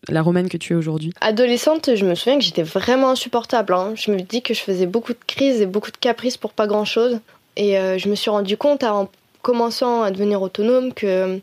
la 0.08 0.22
romaine 0.22 0.48
que 0.48 0.56
tu 0.56 0.72
es 0.72 0.76
aujourd'hui? 0.76 1.12
Adolescente, 1.20 1.94
je 1.94 2.04
me 2.04 2.14
souviens 2.14 2.38
que 2.38 2.44
j'étais 2.44 2.62
vraiment 2.62 3.10
insupportable. 3.10 3.74
Hein. 3.74 3.92
Je 3.96 4.10
me 4.10 4.20
dis 4.20 4.42
que 4.42 4.54
je 4.54 4.60
faisais 4.60 4.86
beaucoup 4.86 5.12
de 5.12 5.18
crises 5.26 5.60
et 5.60 5.66
beaucoup 5.66 5.90
de 5.90 5.96
caprices 5.96 6.36
pour 6.36 6.52
pas 6.52 6.66
grand-chose. 6.66 7.20
Et 7.56 7.78
euh, 7.78 7.98
je 7.98 8.08
me 8.08 8.14
suis 8.14 8.30
rendu 8.30 8.56
compte 8.56 8.82
en 8.82 9.08
commençant 9.42 10.02
à 10.02 10.10
devenir 10.10 10.42
autonome 10.42 10.92
que, 10.92 11.38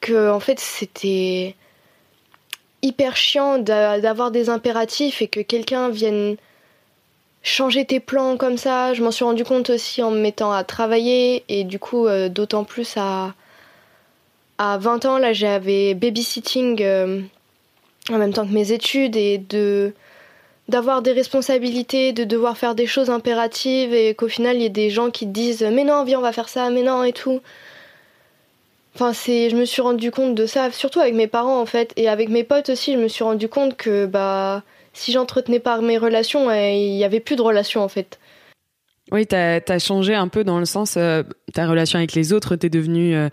que 0.00 0.30
en 0.30 0.40
fait, 0.40 0.58
c'était 0.60 1.54
hyper 2.82 3.16
chiant 3.16 3.58
d'avoir 3.58 4.30
des 4.30 4.50
impératifs 4.50 5.22
et 5.22 5.28
que 5.28 5.40
quelqu'un 5.40 5.88
vienne 5.88 6.36
changer 7.42 7.84
tes 7.84 8.00
plans 8.00 8.36
comme 8.36 8.56
ça. 8.56 8.94
Je 8.94 9.02
m'en 9.02 9.10
suis 9.10 9.24
rendu 9.24 9.44
compte 9.44 9.70
aussi 9.70 10.02
en 10.02 10.10
me 10.10 10.20
mettant 10.20 10.52
à 10.52 10.64
travailler 10.64 11.44
et 11.48 11.64
du 11.64 11.78
coup 11.78 12.06
euh, 12.06 12.28
d'autant 12.28 12.64
plus 12.64 12.94
à 12.96 13.34
à 14.58 14.78
20 14.78 15.06
ans 15.06 15.18
là 15.18 15.32
j'avais 15.32 15.94
babysitting 15.94 16.82
euh, 16.82 17.20
en 18.10 18.18
même 18.18 18.32
temps 18.32 18.46
que 18.46 18.52
mes 18.52 18.72
études 18.72 19.16
et 19.16 19.38
de 19.38 19.92
d'avoir 20.68 21.02
des 21.02 21.12
responsabilités, 21.12 22.12
de 22.12 22.22
devoir 22.22 22.56
faire 22.56 22.74
des 22.76 22.86
choses 22.86 23.10
impératives 23.10 23.92
et 23.92 24.14
qu'au 24.14 24.28
final 24.28 24.56
il 24.56 24.62
y 24.62 24.66
ait 24.66 24.68
des 24.68 24.90
gens 24.90 25.10
qui 25.10 25.26
te 25.26 25.32
disent 25.32 25.66
mais 25.72 25.84
non 25.84 26.04
viens 26.04 26.18
on 26.18 26.22
va 26.22 26.32
faire 26.32 26.48
ça, 26.48 26.70
mais 26.70 26.82
non 26.82 27.02
et 27.02 27.12
tout. 27.12 27.40
Enfin, 28.94 29.12
c'est, 29.12 29.48
je 29.48 29.56
me 29.56 29.64
suis 29.64 29.80
rendu 29.80 30.10
compte 30.10 30.34
de 30.34 30.46
ça, 30.46 30.70
surtout 30.70 31.00
avec 31.00 31.14
mes 31.14 31.26
parents 31.26 31.60
en 31.60 31.66
fait, 31.66 31.92
et 31.96 32.08
avec 32.08 32.28
mes 32.28 32.44
potes 32.44 32.68
aussi. 32.68 32.92
Je 32.92 32.98
me 32.98 33.08
suis 33.08 33.24
rendu 33.24 33.48
compte 33.48 33.76
que 33.76 34.06
bah, 34.06 34.62
si 34.92 35.12
j'entretenais 35.12 35.60
pas 35.60 35.80
mes 35.80 35.98
relations, 35.98 36.50
il 36.52 36.96
y 36.96 37.04
avait 37.04 37.20
plus 37.20 37.36
de 37.36 37.42
relations 37.42 37.82
en 37.82 37.88
fait. 37.88 38.18
Oui, 39.10 39.26
t'as 39.26 39.60
as 39.66 39.78
changé 39.78 40.14
un 40.14 40.28
peu 40.28 40.44
dans 40.44 40.58
le 40.58 40.64
sens, 40.64 40.94
euh, 40.96 41.22
ta 41.52 41.66
relation 41.66 41.98
avec 41.98 42.14
les 42.14 42.32
autres, 42.32 42.56
t'es 42.56 42.70
devenu, 42.70 43.14
euh, 43.14 43.28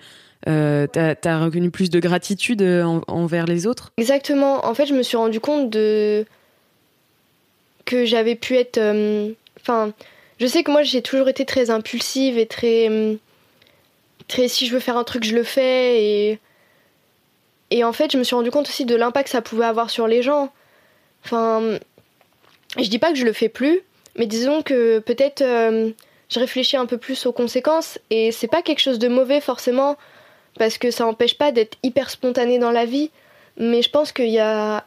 euh, 0.48 0.88
t'as 0.92 1.16
as 1.24 1.40
reconnu 1.40 1.72
plus 1.72 1.90
de 1.90 2.00
gratitude 2.00 2.62
envers 3.08 3.46
les 3.46 3.68
autres? 3.68 3.92
Exactement. 3.98 4.66
En 4.66 4.74
fait, 4.74 4.88
je 4.88 4.94
me 4.94 5.04
suis 5.04 5.18
rendu 5.18 5.40
compte 5.40 5.70
de 5.70 6.26
que 7.86 8.06
j'avais 8.06 8.36
pu 8.36 8.56
être, 8.56 8.80
enfin, 9.60 9.94
je 10.40 10.48
sais 10.48 10.64
que 10.64 10.72
moi 10.72 10.84
j'ai 10.84 11.02
toujours 11.02 11.28
été 11.30 11.46
très 11.46 11.70
impulsive 11.70 12.38
et 12.38 12.46
très 12.46 13.18
si 14.30 14.68
je 14.68 14.74
veux 14.74 14.80
faire 14.80 14.98
un 14.98 15.04
truc, 15.04 15.24
je 15.24 15.36
le 15.36 15.44
fais. 15.44 16.04
Et, 16.04 16.40
et 17.72 17.84
en 17.84 17.94
fait, 17.94 18.12
je 18.12 18.18
me 18.18 18.24
suis 18.24 18.36
rendu 18.36 18.52
compte 18.52 18.68
aussi 18.68 18.86
de 18.86 18.96
l'impact 18.96 19.26
que 19.26 19.32
ça 19.32 19.42
pouvait 19.42 19.66
avoir 19.66 19.90
sur 19.90 20.08
les 20.08 20.22
gens. 20.22 20.52
Enfin, 21.26 21.78
je 22.78 22.88
dis 22.90 23.00
pas 23.00 23.12
que 23.12 23.18
je 23.18 23.26
le 23.26 23.34
fais 23.34 23.50
plus, 23.50 23.82
mais 24.16 24.26
disons 24.26 24.62
que 24.62 25.00
peut-être 25.00 25.42
euh, 25.42 25.92
je 26.30 26.40
réfléchis 26.40 26.78
un 26.78 26.86
peu 26.86 26.98
plus 26.98 27.26
aux 27.26 27.32
conséquences 27.32 28.00
et 28.10 28.32
c'est 28.32 28.48
pas 28.48 28.62
quelque 28.62 28.80
chose 28.80 29.00
de 29.00 29.08
mauvais 29.08 29.42
forcément 29.42 29.98
parce 30.58 30.78
que 30.78 30.92
ça 30.92 31.04
n'empêche 31.04 31.38
pas 31.38 31.52
d'être 31.52 31.78
hyper 31.84 32.10
spontané 32.10 32.60
dans 32.60 32.72
la 32.72 32.86
vie. 32.86 33.12
Mais 33.58 33.82
je 33.82 33.90
pense 33.90 34.12
qu'il 34.12 34.30
y 34.30 34.40
a 34.40 34.86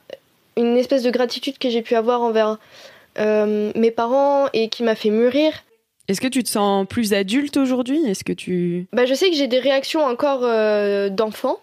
une 0.57 0.77
espèce 0.77 1.03
de 1.03 1.11
gratitude 1.11 1.59
que 1.59 1.69
j'ai 1.69 1.83
pu 1.83 1.95
avoir 1.95 2.23
envers 2.23 2.59
euh, 3.19 3.73
mes 3.75 3.91
parents 3.91 4.47
et 4.53 4.69
qui 4.69 4.83
m'a 4.83 4.95
fait 4.95 5.11
mûrir. 5.11 5.53
Est-ce 6.09 6.21
que 6.21 6.29
tu 6.29 6.43
te 6.43 6.49
sens 6.49 6.87
plus 6.87 7.13
adulte 7.13 7.57
aujourd'hui? 7.57 8.05
Est-ce 8.07 8.25
que 8.25 8.33
tu 8.33 8.87
bah, 8.93 9.07
je 9.07 9.15
sais 9.15 9.31
que 9.31 9.37
j'ai 9.37 9.47
des 9.47 9.61
réactions 9.61 10.05
encore 10.05 10.41
euh, 10.45 11.09
d'enfant. 11.09 11.59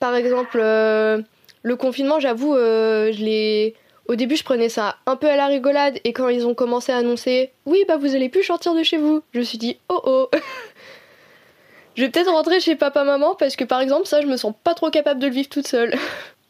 Par 0.00 0.14
exemple, 0.14 0.58
euh, 0.60 1.20
le 1.62 1.76
confinement, 1.76 2.18
j'avoue, 2.18 2.54
je 2.54 3.22
l'ai 3.22 3.74
au 4.08 4.16
début, 4.16 4.36
je 4.36 4.42
prenais 4.42 4.68
ça 4.68 4.96
un 5.06 5.16
peu 5.16 5.28
à 5.28 5.36
la 5.36 5.46
rigolade 5.46 5.98
et 6.04 6.12
quand 6.12 6.28
ils 6.28 6.44
ont 6.46 6.54
commencé 6.54 6.90
à 6.90 6.96
annoncer 6.96 7.52
"Oui, 7.66 7.84
bah 7.86 7.96
vous 7.98 8.14
allez 8.16 8.28
plus 8.28 8.42
sortir 8.42 8.74
de 8.74 8.82
chez 8.82 8.96
vous." 8.96 9.22
Je 9.32 9.38
me 9.38 9.44
suis 9.44 9.58
dit 9.58 9.78
"Oh 9.88 10.00
oh." 10.04 10.28
je 11.96 12.02
vais 12.02 12.10
peut-être 12.10 12.30
rentrer 12.30 12.58
chez 12.58 12.74
papa 12.74 13.04
maman 13.04 13.36
parce 13.36 13.54
que 13.54 13.64
par 13.64 13.80
exemple, 13.80 14.06
ça 14.06 14.20
je 14.20 14.26
me 14.26 14.36
sens 14.36 14.54
pas 14.64 14.74
trop 14.74 14.90
capable 14.90 15.20
de 15.20 15.28
le 15.28 15.32
vivre 15.32 15.48
toute 15.48 15.68
seule. 15.68 15.94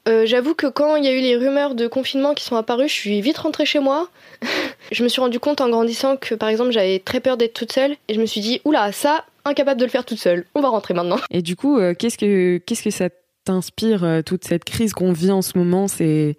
Euh, 0.08 0.26
j'avoue 0.26 0.54
que 0.54 0.66
quand 0.66 0.96
il 0.96 1.04
y 1.04 1.08
a 1.08 1.12
eu 1.12 1.20
les 1.20 1.36
rumeurs 1.36 1.74
de 1.74 1.86
confinement 1.86 2.34
qui 2.34 2.44
sont 2.44 2.56
apparues, 2.56 2.88
je 2.88 2.94
suis 2.94 3.20
vite 3.20 3.38
rentrée 3.38 3.66
chez 3.66 3.78
moi. 3.78 4.08
je 4.92 5.04
me 5.04 5.08
suis 5.08 5.20
rendu 5.20 5.38
compte 5.38 5.60
en 5.60 5.68
grandissant 5.68 6.16
que 6.16 6.34
par 6.34 6.48
exemple 6.48 6.72
j'avais 6.72 6.98
très 6.98 7.20
peur 7.20 7.36
d'être 7.36 7.54
toute 7.54 7.72
seule 7.72 7.92
et 8.08 8.14
je 8.14 8.20
me 8.20 8.26
suis 8.26 8.40
dit 8.40 8.60
oula 8.64 8.90
ça 8.90 9.24
incapable 9.44 9.78
de 9.78 9.84
le 9.84 9.90
faire 9.90 10.04
toute 10.04 10.18
seule. 10.18 10.44
On 10.54 10.60
va 10.60 10.68
rentrer 10.68 10.94
maintenant. 10.94 11.18
Et 11.30 11.42
du 11.42 11.54
coup 11.54 11.78
euh, 11.78 11.94
qu'est-ce 11.94 12.18
que 12.18 12.58
qu'est-ce 12.58 12.82
que 12.82 12.90
ça 12.90 13.10
t'inspire 13.44 14.02
euh, 14.02 14.22
toute 14.22 14.44
cette 14.44 14.64
crise 14.64 14.92
qu'on 14.92 15.12
vit 15.12 15.30
en 15.30 15.42
ce 15.42 15.56
moment? 15.56 15.86
C'est 15.86 16.36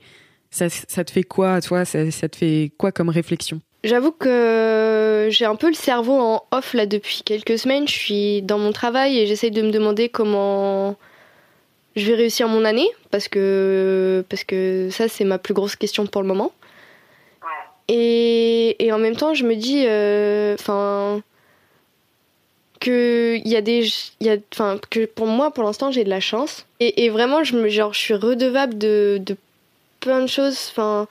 ça, 0.51 0.70
ça, 0.70 1.03
te 1.03 1.12
fait 1.12 1.24
quoi 1.24 1.62
toi? 1.62 1.86
Ça, 1.86 2.12
ça 2.12 2.29
te 2.29 2.36
fait 2.36 2.72
quoi 2.77 2.91
comme 2.91 3.10
réflexion? 3.10 3.62
J'avoue 3.84 4.12
que 4.12 5.27
j'ai 5.32 5.46
un 5.46 5.55
peu 5.55 5.67
le 5.67 5.74
cerveau 5.74 6.13
en 6.13 6.43
off 6.51 6.74
là 6.74 6.86
depuis 6.86 7.22
quelques 7.25 7.58
semaines. 7.58 7.88
Je 7.88 7.93
suis 7.93 8.41
dans 8.41 8.60
mon 8.60 8.72
travail 8.72 9.17
et 9.17 9.25
j'essaye 9.25 9.51
de 9.51 9.62
me 9.62 9.72
demander 9.72 10.10
comment 10.10 10.96
je 11.96 12.06
vais 12.08 12.16
réussir 12.16 12.48
mon 12.48 12.66
année 12.66 12.90
parce 13.12 13.28
que, 13.28 14.26
parce 14.30 14.44
que 14.44 14.90
ça, 14.92 15.08
c'est 15.08 15.26
ma 15.26 15.38
plus 15.38 15.54
grosse 15.54 15.76
question 15.76 16.06
pour 16.06 16.22
le 16.22 16.28
moment. 16.28 16.52
Et, 17.90 18.84
et 18.84 18.92
en 18.94 18.98
même 18.98 19.16
temps, 19.16 19.34
je 19.34 19.44
me 19.44 19.56
dis, 19.56 19.84
euh, 19.86 20.56
que 22.80 23.38
il 23.44 23.48
y 23.48 23.56
a 23.56 23.62
des, 23.62 23.88
y 24.22 24.30
a, 24.30 24.38
enfin, 24.54 24.80
que 24.90 25.06
pour 25.06 25.28
moi, 25.28 25.52
pour 25.52 25.64
l'instant, 25.64 25.92
j'ai 25.92 26.04
de 26.04 26.10
la 26.10 26.20
chance. 26.20 26.66
Et, 26.80 27.06
et, 27.06 27.10
vraiment, 27.10 27.44
je 27.44 27.56
me, 27.56 27.70
genre, 27.70 27.94
je 27.94 28.00
suis 28.00 28.14
redevable 28.14 28.78
de, 28.78 29.20
de 29.22 29.36
plein 30.00 30.22
de 30.22 30.28
choses. 30.28 30.70
Enfin, 30.72 31.08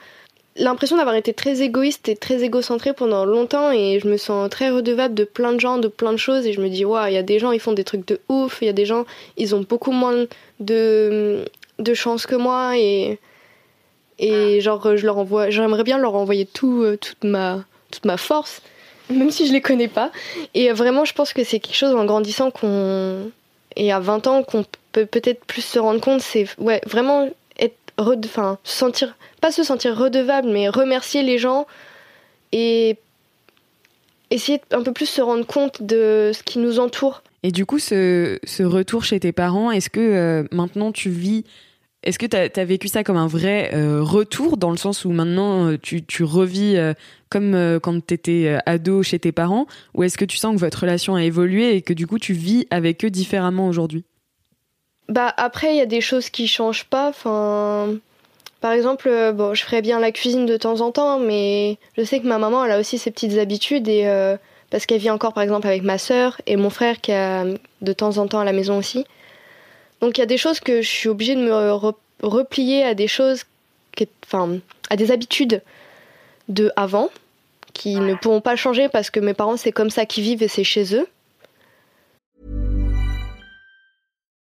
l'impression 0.56 0.96
d'avoir 0.96 1.14
été 1.14 1.32
très 1.32 1.62
égoïste 1.62 2.08
et 2.08 2.16
très 2.16 2.42
égocentré 2.42 2.92
pendant 2.92 3.24
longtemps 3.24 3.70
et 3.70 3.98
je 4.00 4.08
me 4.08 4.16
sens 4.16 4.50
très 4.50 4.70
redevable 4.70 5.14
de 5.14 5.24
plein 5.24 5.52
de 5.52 5.60
gens, 5.60 5.78
de 5.78 5.88
plein 5.88 6.12
de 6.12 6.18
choses 6.18 6.46
et 6.46 6.52
je 6.52 6.60
me 6.60 6.68
dis 6.68 6.84
waouh, 6.84 7.06
il 7.08 7.14
y 7.14 7.16
a 7.16 7.22
des 7.22 7.38
gens 7.38 7.52
ils 7.52 7.60
font 7.60 7.72
des 7.72 7.84
trucs 7.84 8.06
de 8.06 8.20
ouf, 8.28 8.58
il 8.60 8.66
y 8.66 8.68
a 8.68 8.74
des 8.74 8.86
gens 8.86 9.04
ils 9.36 9.54
ont 9.54 9.64
beaucoup 9.66 9.92
moins 9.92 10.26
de 10.60 11.44
de 11.78 11.94
chance 11.94 12.26
que 12.26 12.36
moi 12.36 12.76
et 12.76 13.18
et 14.18 14.60
genre 14.60 14.96
je 14.96 15.06
leur 15.06 15.18
envoie 15.18 15.50
j'aimerais 15.50 15.84
bien 15.84 15.98
leur 15.98 16.14
envoyer 16.14 16.46
tout 16.46 16.82
euh, 16.82 16.96
toute 16.96 17.24
ma 17.24 17.64
toute 17.90 18.04
ma 18.04 18.16
force 18.16 18.60
même 19.10 19.30
si 19.30 19.46
je 19.46 19.52
les 19.52 19.60
connais 19.60 19.88
pas. 19.88 20.10
Et 20.54 20.72
vraiment 20.72 21.04
je 21.04 21.12
pense 21.12 21.32
que 21.32 21.44
c'est 21.44 21.60
quelque 21.60 21.76
chose 21.76 21.94
en 21.94 22.04
grandissant 22.04 22.50
qu'on 22.50 23.30
et 23.76 23.92
à 23.92 24.00
20 24.00 24.26
ans 24.26 24.42
qu'on 24.42 24.64
peut 24.92 25.06
peut-être 25.06 25.44
plus 25.46 25.62
se 25.62 25.78
rendre 25.78 26.00
compte 26.00 26.20
c'est 26.20 26.46
ouais 26.58 26.80
vraiment 26.86 27.28
sentir 28.64 29.16
pas 29.40 29.52
se 29.52 29.64
sentir 29.64 29.96
redevable, 29.96 30.48
mais 30.48 30.68
remercier 30.68 31.22
les 31.22 31.38
gens 31.38 31.66
et 32.52 32.96
essayer 34.30 34.60
un 34.70 34.82
peu 34.82 34.92
plus 34.92 35.06
se 35.06 35.20
rendre 35.20 35.46
compte 35.46 35.82
de 35.82 36.30
ce 36.32 36.42
qui 36.42 36.58
nous 36.58 36.78
entoure. 36.78 37.22
Et 37.42 37.50
du 37.50 37.66
coup, 37.66 37.78
ce, 37.78 38.38
ce 38.44 38.62
retour 38.62 39.04
chez 39.04 39.20
tes 39.20 39.32
parents, 39.32 39.70
est-ce 39.70 39.90
que 39.90 40.00
euh, 40.00 40.44
maintenant 40.52 40.92
tu 40.92 41.10
vis 41.10 41.44
est-ce 42.04 42.18
que 42.18 42.26
tu 42.26 42.36
as, 42.36 42.64
vécu 42.64 42.88
ça 42.88 43.04
comme 43.04 43.16
un 43.16 43.28
vrai 43.28 43.70
euh, 43.74 44.02
retour, 44.02 44.56
dans 44.56 44.72
le 44.72 44.76
sens 44.76 45.04
où 45.04 45.10
maintenant 45.12 45.68
euh, 45.68 45.78
tu, 45.80 46.04
tu 46.04 46.24
revis 46.24 46.76
comme 47.28 47.78
quand 47.80 48.04
tu 48.04 48.14
étais 48.14 48.58
ado 48.66 49.04
chez 49.04 49.20
tes 49.20 49.30
parents, 49.30 49.66
ou 49.94 50.02
est-ce 50.02 50.18
que 50.18 50.24
tu 50.24 50.36
sens 50.36 50.54
que 50.56 50.60
votre 50.60 50.80
relation 50.80 51.14
a 51.14 51.22
évolué 51.22 51.76
et 51.76 51.82
que 51.82 51.92
du 51.92 52.08
coup 52.08 52.18
tu 52.18 52.32
vis 52.32 52.66
avec 52.70 53.04
eux 53.04 53.10
différemment 53.10 53.68
aujourd'hui? 53.68 54.04
Bah 55.12 55.34
après, 55.36 55.74
il 55.74 55.76
y 55.76 55.82
a 55.82 55.86
des 55.86 56.00
choses 56.00 56.30
qui 56.30 56.48
changent 56.48 56.86
pas. 56.86 57.10
Enfin, 57.10 57.96
par 58.62 58.72
exemple, 58.72 59.10
euh, 59.10 59.32
bon, 59.32 59.52
je 59.52 59.62
ferais 59.62 59.82
bien 59.82 60.00
la 60.00 60.10
cuisine 60.10 60.46
de 60.46 60.56
temps 60.56 60.80
en 60.80 60.90
temps, 60.90 61.18
mais 61.18 61.76
je 61.98 62.02
sais 62.02 62.18
que 62.18 62.26
ma 62.26 62.38
maman, 62.38 62.64
elle 62.64 62.70
a 62.72 62.80
aussi 62.80 62.96
ses 62.96 63.10
petites 63.10 63.36
habitudes 63.36 63.88
et 63.88 64.06
euh, 64.06 64.38
parce 64.70 64.86
qu'elle 64.86 65.00
vit 65.00 65.10
encore, 65.10 65.34
par 65.34 65.42
exemple, 65.42 65.66
avec 65.66 65.82
ma 65.82 65.98
sœur 65.98 66.40
et 66.46 66.56
mon 66.56 66.70
frère 66.70 66.98
qui 67.02 67.12
a 67.12 67.44
de 67.82 67.92
temps 67.92 68.16
en 68.16 68.26
temps 68.26 68.40
à 68.40 68.46
la 68.46 68.54
maison 68.54 68.78
aussi. 68.78 69.04
Donc 70.00 70.16
il 70.16 70.22
y 70.22 70.24
a 70.24 70.26
des 70.26 70.38
choses 70.38 70.60
que 70.60 70.80
je 70.80 70.88
suis 70.88 71.10
obligée 71.10 71.34
de 71.34 71.42
me 71.42 71.72
replier 72.22 72.82
à 72.82 72.94
des 72.94 73.06
choses, 73.06 73.44
enfin, 74.24 74.60
à 74.88 74.96
des 74.96 75.10
habitudes 75.10 75.60
de 76.48 76.72
avant 76.74 77.10
qui 77.74 77.96
ne 77.96 78.14
pourront 78.14 78.40
pas 78.40 78.56
changer 78.56 78.88
parce 78.88 79.10
que 79.10 79.20
mes 79.20 79.34
parents 79.34 79.58
c'est 79.58 79.72
comme 79.72 79.90
ça 79.90 80.06
qu'ils 80.06 80.24
vivent 80.24 80.42
et 80.42 80.48
c'est 80.48 80.64
chez 80.64 80.94
eux. 80.96 81.06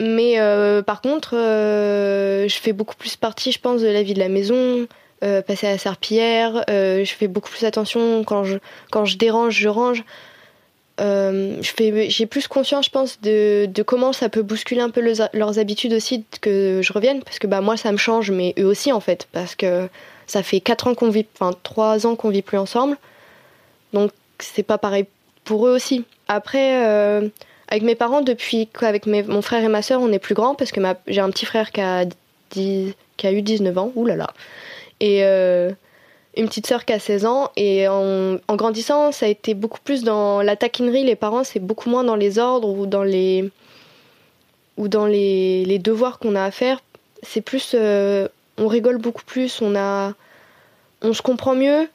Mais 0.00 0.38
euh, 0.38 0.82
par 0.82 1.00
contre, 1.00 1.36
euh, 1.36 2.46
je 2.48 2.56
fais 2.58 2.72
beaucoup 2.72 2.94
plus 2.94 3.16
partie, 3.16 3.50
je 3.50 3.58
pense, 3.58 3.80
de 3.80 3.88
la 3.88 4.02
vie 4.02 4.14
de 4.14 4.20
la 4.20 4.28
maison, 4.28 4.86
euh, 5.24 5.42
passer 5.42 5.66
à 5.66 5.70
la 5.70 5.78
serpillière. 5.78 6.64
je 6.68 7.12
fais 7.16 7.26
beaucoup 7.26 7.50
plus 7.50 7.64
attention 7.64 8.22
quand 8.24 8.44
je, 8.44 8.58
quand 8.90 9.04
je 9.04 9.16
dérange, 9.16 9.54
je 9.54 9.68
range. 9.68 10.04
j'ai 11.00 12.26
plus 12.26 12.46
conscience, 12.46 12.86
je 12.86 12.90
pense, 12.90 13.20
de, 13.20 13.66
de, 13.66 13.82
comment 13.82 14.12
ça 14.12 14.28
peut 14.28 14.42
bousculer 14.42 14.80
un 14.80 14.90
peu 14.90 15.02
leurs 15.32 15.58
habitudes 15.58 15.94
aussi 15.94 16.24
que 16.40 16.80
je 16.80 16.92
revienne. 16.92 17.22
Parce 17.24 17.40
que 17.40 17.48
bah, 17.48 17.60
moi, 17.60 17.76
ça 17.76 17.90
me 17.90 17.98
change, 17.98 18.30
mais 18.30 18.54
eux 18.58 18.66
aussi, 18.66 18.92
en 18.92 19.00
fait. 19.00 19.26
Parce 19.32 19.56
que 19.56 19.88
ça 20.28 20.44
fait 20.44 20.60
4 20.60 20.86
ans 20.88 20.94
qu'on 20.94 21.10
vit, 21.10 21.26
enfin 21.34 21.56
3 21.64 22.06
ans 22.06 22.14
qu'on 22.14 22.30
vit 22.30 22.42
plus 22.42 22.58
ensemble. 22.58 22.96
Donc, 23.92 24.12
c'est 24.38 24.62
pas 24.62 24.78
pareil 24.78 25.06
pour 25.42 25.66
eux 25.66 25.74
aussi. 25.74 26.04
Après 26.28 27.30
avec 27.68 27.82
mes 27.82 27.94
parents, 27.94 28.22
depuis 28.22 28.66
qu'avec 28.66 29.06
mon 29.06 29.42
frère 29.42 29.62
et 29.62 29.68
ma 29.68 29.82
soeur, 29.82 30.00
on 30.00 30.10
est 30.10 30.18
plus 30.18 30.34
grands, 30.34 30.54
parce 30.54 30.72
que 30.72 30.80
j'ai 31.06 31.20
un 31.20 31.30
petit 31.30 31.46
frère 31.46 31.70
qui 31.70 31.80
a, 31.80 32.04
qui 32.50 32.94
a 33.22 33.32
eu 33.32 33.42
19 33.42 33.76
ans, 33.76 33.92
oulala, 33.94 34.28
et 35.00 35.24
euh, 35.24 35.70
une 36.36 36.46
petite 36.48 36.66
soeur 36.66 36.84
qui 36.84 36.92
a 36.92 36.98
16 36.98 37.26
ans. 37.26 37.50
Et 37.56 37.86
en, 37.88 38.38
grandissant, 38.50 39.12
ça 39.12 39.26
a 39.26 39.28
été 39.28 39.54
beaucoup 39.54 39.80
plus 39.82 40.02
dans 40.02 40.40
la 40.40 40.56
taquinerie. 40.56 41.04
Les 41.04 41.16
parents, 41.16 41.44
c'est 41.44 41.60
beaucoup 41.60 41.90
moins 41.90 42.04
dans 42.04 42.16
les 42.16 42.38
ordres 42.38 42.68
ou 42.68 42.86
dans 42.86 43.02
les, 43.02 43.50
ou 44.76 44.88
dans 44.88 45.06
les, 45.06 45.64
les 45.64 45.78
devoirs 45.78 46.18
qu'on 46.18 46.36
a 46.36 46.44
à 46.44 46.50
faire. 46.50 46.80
C'est 47.22 47.40
plus. 47.40 47.72
Euh, 47.74 48.28
on 48.56 48.66
rigole 48.66 48.98
beaucoup 48.98 49.24
plus, 49.24 49.60
on, 49.62 49.76
a, 49.76 50.14
on 51.02 51.12
se 51.12 51.22
comprend 51.22 51.54
mieux. 51.54 51.88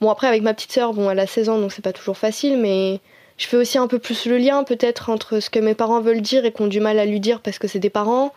Bon, 0.00 0.10
après, 0.10 0.26
avec 0.26 0.42
ma 0.42 0.54
petite 0.54 0.72
soeur, 0.72 0.92
bon, 0.92 1.10
elle 1.10 1.18
a 1.18 1.26
16 1.26 1.48
ans, 1.50 1.58
donc 1.58 1.72
c'est 1.72 1.82
pas 1.82 1.92
toujours 1.92 2.16
facile, 2.16 2.58
mais 2.58 3.00
je 3.40 3.46
fais 3.46 3.56
aussi 3.56 3.78
un 3.78 3.86
peu 3.86 3.98
plus 3.98 4.26
le 4.26 4.36
lien 4.36 4.64
peut-être 4.64 5.08
entre 5.08 5.40
ce 5.40 5.48
que 5.48 5.58
mes 5.58 5.74
parents 5.74 6.02
veulent 6.02 6.20
dire 6.20 6.44
et 6.44 6.52
qu'on 6.52 6.66
du 6.66 6.78
mal 6.78 6.98
à 6.98 7.06
lui 7.06 7.20
dire 7.20 7.40
parce 7.40 7.58
que 7.58 7.68
c'est 7.68 7.78
des 7.78 7.88
parents. 7.88 8.34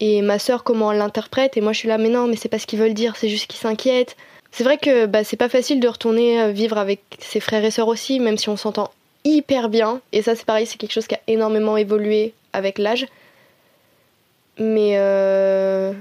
Et 0.00 0.22
ma 0.22 0.38
sœur 0.38 0.64
comment 0.64 0.92
elle 0.92 0.98
l'interprète. 0.98 1.58
Et 1.58 1.60
moi 1.60 1.72
je 1.74 1.78
suis 1.78 1.88
là 1.88 1.98
mais 1.98 2.08
non 2.08 2.26
mais 2.26 2.36
c'est 2.36 2.48
pas 2.48 2.58
ce 2.58 2.66
qu'ils 2.66 2.78
veulent 2.78 2.94
dire 2.94 3.16
c'est 3.16 3.28
juste 3.28 3.48
qu'ils 3.48 3.60
s'inquiètent. 3.60 4.16
C'est 4.52 4.64
vrai 4.64 4.78
que 4.78 5.04
bah, 5.04 5.24
c'est 5.24 5.36
pas 5.36 5.50
facile 5.50 5.78
de 5.78 5.88
retourner 5.88 6.40
euh, 6.40 6.52
vivre 6.52 6.78
avec 6.78 7.02
ses 7.18 7.38
frères 7.38 7.62
et 7.66 7.70
sœurs 7.70 7.88
aussi 7.88 8.18
même 8.18 8.38
si 8.38 8.48
on 8.48 8.56
s'entend 8.56 8.90
hyper 9.24 9.68
bien. 9.68 10.00
Et 10.12 10.22
ça 10.22 10.34
c'est 10.34 10.46
pareil 10.46 10.64
c'est 10.64 10.78
quelque 10.78 10.92
chose 10.92 11.06
qui 11.06 11.16
a 11.16 11.20
énormément 11.26 11.76
évolué 11.76 12.32
avec 12.54 12.78
l'âge. 12.78 13.06
Mais 14.58 14.92
euh, 14.94 15.92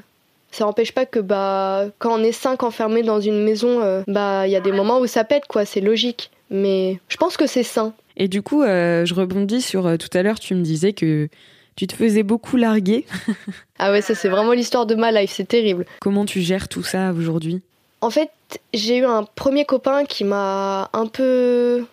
ça 0.52 0.64
n'empêche 0.64 0.94
pas 0.94 1.06
que 1.06 1.20
bah 1.20 1.88
quand 2.00 2.18
on 2.18 2.24
est 2.24 2.32
cinq 2.32 2.64
enfermés 2.64 3.04
dans 3.04 3.20
une 3.20 3.44
maison 3.44 3.82
euh, 3.82 4.02
bah 4.08 4.48
il 4.48 4.52
y 4.52 4.56
a 4.56 4.62
des 4.62 4.72
moments 4.72 5.00
où 5.00 5.08
ça 5.08 5.26
pète 5.26 5.46
quoi. 5.46 5.66
C'est 5.66 5.82
logique. 5.82 6.32
Mais 6.50 7.00
je 7.10 7.18
pense 7.18 7.36
que 7.36 7.48
c'est 7.48 7.64
sain 7.64 7.94
et 8.18 8.28
du 8.28 8.42
coup, 8.42 8.64
euh, 8.64 9.06
je 9.06 9.14
rebondis 9.14 9.62
sur 9.62 9.86
euh, 9.88 9.98
tout 9.98 10.10
à 10.18 10.24
l'heure, 10.24 10.40
tu 10.40 10.56
me 10.56 10.62
disais 10.62 10.94
que 10.94 11.30
tu 11.76 11.88
te 11.88 11.96
faisais 11.96 12.24
beaucoup 12.24 12.58
larguer. 12.58 13.06
ah 13.80 13.92
ouais, 13.92 14.02
ça 14.02 14.16
c'est 14.16 14.30
vraiment 14.30 14.54
l'histoire 14.54 14.86
de 14.86 14.96
ma 14.96 15.12
life, 15.12 15.32
c'est 15.34 15.48
terrible. 15.48 15.86
Comment 16.00 16.26
tu 16.26 16.42
gères 16.42 16.68
tout 16.68 16.84
ça 16.84 17.12
aujourd'hui? 17.12 17.62
En 18.02 18.10
fait, 18.10 18.30
j'ai 18.74 18.98
eu 18.98 19.06
un 19.06 19.24
premier 19.24 19.66
copain 19.66 20.06
qui 20.06 20.24
m'a 20.24 20.90
un 20.94 21.08
peu 21.08 21.86